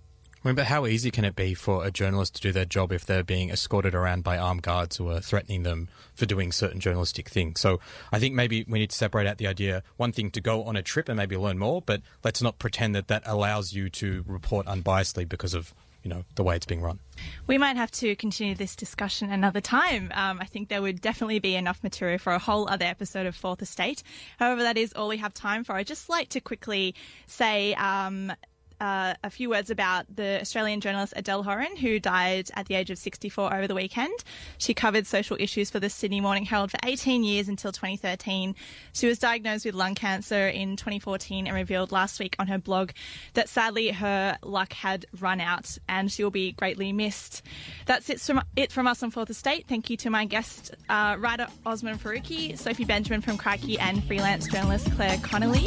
I 0.46 0.50
mean, 0.50 0.56
but 0.58 0.68
how 0.68 0.86
easy 0.86 1.10
can 1.10 1.26
it 1.26 1.36
be 1.36 1.56
for 1.56 1.84
a 1.84 1.90
journalist 1.90 2.36
to 2.36 2.42
do 2.42 2.52
their 2.52 2.66
job 2.66 2.92
if 2.92 3.04
they're 3.04 3.24
being 3.24 3.50
escorted 3.50 3.96
around 3.96 4.24
by 4.24 4.38
armed 4.38 4.62
guards 4.62 4.98
who 4.98 5.10
are 5.10 5.20
threatening 5.20 5.64
them 5.64 5.90
for 6.14 6.28
doing 6.28 6.52
certain 6.52 6.80
journalistic 6.80 7.30
things? 7.30 7.60
So 7.60 7.80
I 8.12 8.20
think 8.20 8.36
maybe 8.36 8.64
we 8.68 8.78
need 8.78 8.92
to 8.92 8.96
separate 8.96 9.26
out 9.26 9.40
the 9.40 9.48
idea 9.48 9.82
one 9.98 10.12
thing 10.12 10.30
to 10.30 10.42
go 10.42 10.64
on 10.66 10.76
a 10.76 10.84
trip 10.84 11.10
and 11.10 11.18
maybe 11.18 11.36
learn 11.36 11.58
more, 11.58 11.82
but 11.82 12.04
let's 12.24 12.44
not 12.44 12.60
pretend 12.60 12.94
that 12.94 13.08
that 13.08 13.24
allows 13.26 13.74
you 13.74 13.90
to 13.90 14.24
report 14.28 14.68
unbiasedly 14.68 15.28
because 15.28 15.56
of 15.56 15.74
you 16.04 16.10
know 16.10 16.24
the 16.36 16.44
way 16.44 16.56
it's 16.56 16.68
being 16.68 16.82
run. 16.82 17.00
We 17.48 17.58
might 17.58 17.76
have 17.76 17.90
to 17.94 18.16
continue 18.16 18.54
this 18.54 18.76
discussion 18.76 19.32
another 19.32 19.62
time. 19.62 20.12
Um, 20.14 20.38
I 20.40 20.46
think 20.46 20.70
there 20.70 20.84
would 20.84 21.02
definitely 21.02 21.40
be 21.40 21.56
enough 21.56 21.82
material 21.82 22.20
for 22.20 22.34
a 22.34 22.40
whole 22.40 22.70
other 22.70 22.86
episode 22.86 23.26
of 23.26 23.36
Fourth 23.36 23.64
Estate. 23.64 24.04
However, 24.38 24.62
that 24.62 24.78
is 24.78 24.94
all 24.94 25.08
we 25.08 25.18
have 25.18 25.34
time 25.34 25.64
for. 25.64 25.74
I'd 25.74 25.88
just 25.88 26.08
like 26.08 26.30
to 26.30 26.40
quickly 26.40 26.94
say. 27.26 27.74
Um, 27.74 28.32
uh, 28.80 29.14
a 29.24 29.30
few 29.30 29.50
words 29.50 29.70
about 29.70 30.06
the 30.14 30.40
Australian 30.42 30.82
journalist 30.82 31.14
Adele 31.16 31.44
Horin, 31.44 31.76
who 31.78 32.00
died 32.00 32.50
at 32.54 32.68
the 32.68 32.76
age 32.76 32.90
of 32.90 32.98
64 32.98 33.54
over 33.54 33.68
the 33.68 33.76
weekend. 33.76 34.14
She 34.58 34.74
covered 34.74 35.08
social 35.08 35.38
issues 35.40 35.70
for 35.70 35.80
the 35.80 35.90
Sydney 35.90 36.22
Morning 36.22 36.46
Herald 36.46 36.72
for 36.72 36.80
18 36.84 37.24
years 37.24 37.48
until 37.48 37.72
2013. 37.72 38.56
She 38.94 39.08
was 39.08 39.20
diagnosed 39.20 39.66
with 39.66 39.76
lung 39.76 39.96
cancer 39.96 40.48
in 40.48 40.76
2014 40.76 41.48
and 41.48 41.56
revealed 41.56 41.92
last 41.92 42.20
week 42.20 42.36
on 42.40 42.48
her 42.48 42.58
blog 42.58 42.92
that 43.34 43.50
sadly 43.50 43.92
her 43.92 44.38
luck 44.44 44.74
had 44.74 45.06
run 45.20 45.40
out 45.42 45.78
and 45.88 46.12
she 46.12 46.24
will 46.24 46.32
be 46.32 46.52
greatly 46.52 46.92
missed. 46.94 47.42
That's 47.86 48.10
it 48.10 48.20
from, 48.20 48.42
it 48.56 48.72
from 48.72 48.88
us 48.88 49.04
on 49.04 49.12
Fourth 49.12 49.30
Estate. 49.30 49.66
Thank 49.68 49.90
you 49.90 49.98
to 49.98 50.10
my 50.10 50.26
guest, 50.26 50.74
uh, 50.90 51.16
writer 51.20 51.48
Osman 51.66 51.98
Faruqi, 51.98 52.58
Sophie 52.58 52.86
Benjamin 52.86 53.22
from 53.22 53.38
Crikey, 53.38 53.80
and 53.80 54.04
freelance 54.06 54.48
journalist 54.48 54.92
Claire 54.96 55.18
Connolly. 55.24 55.66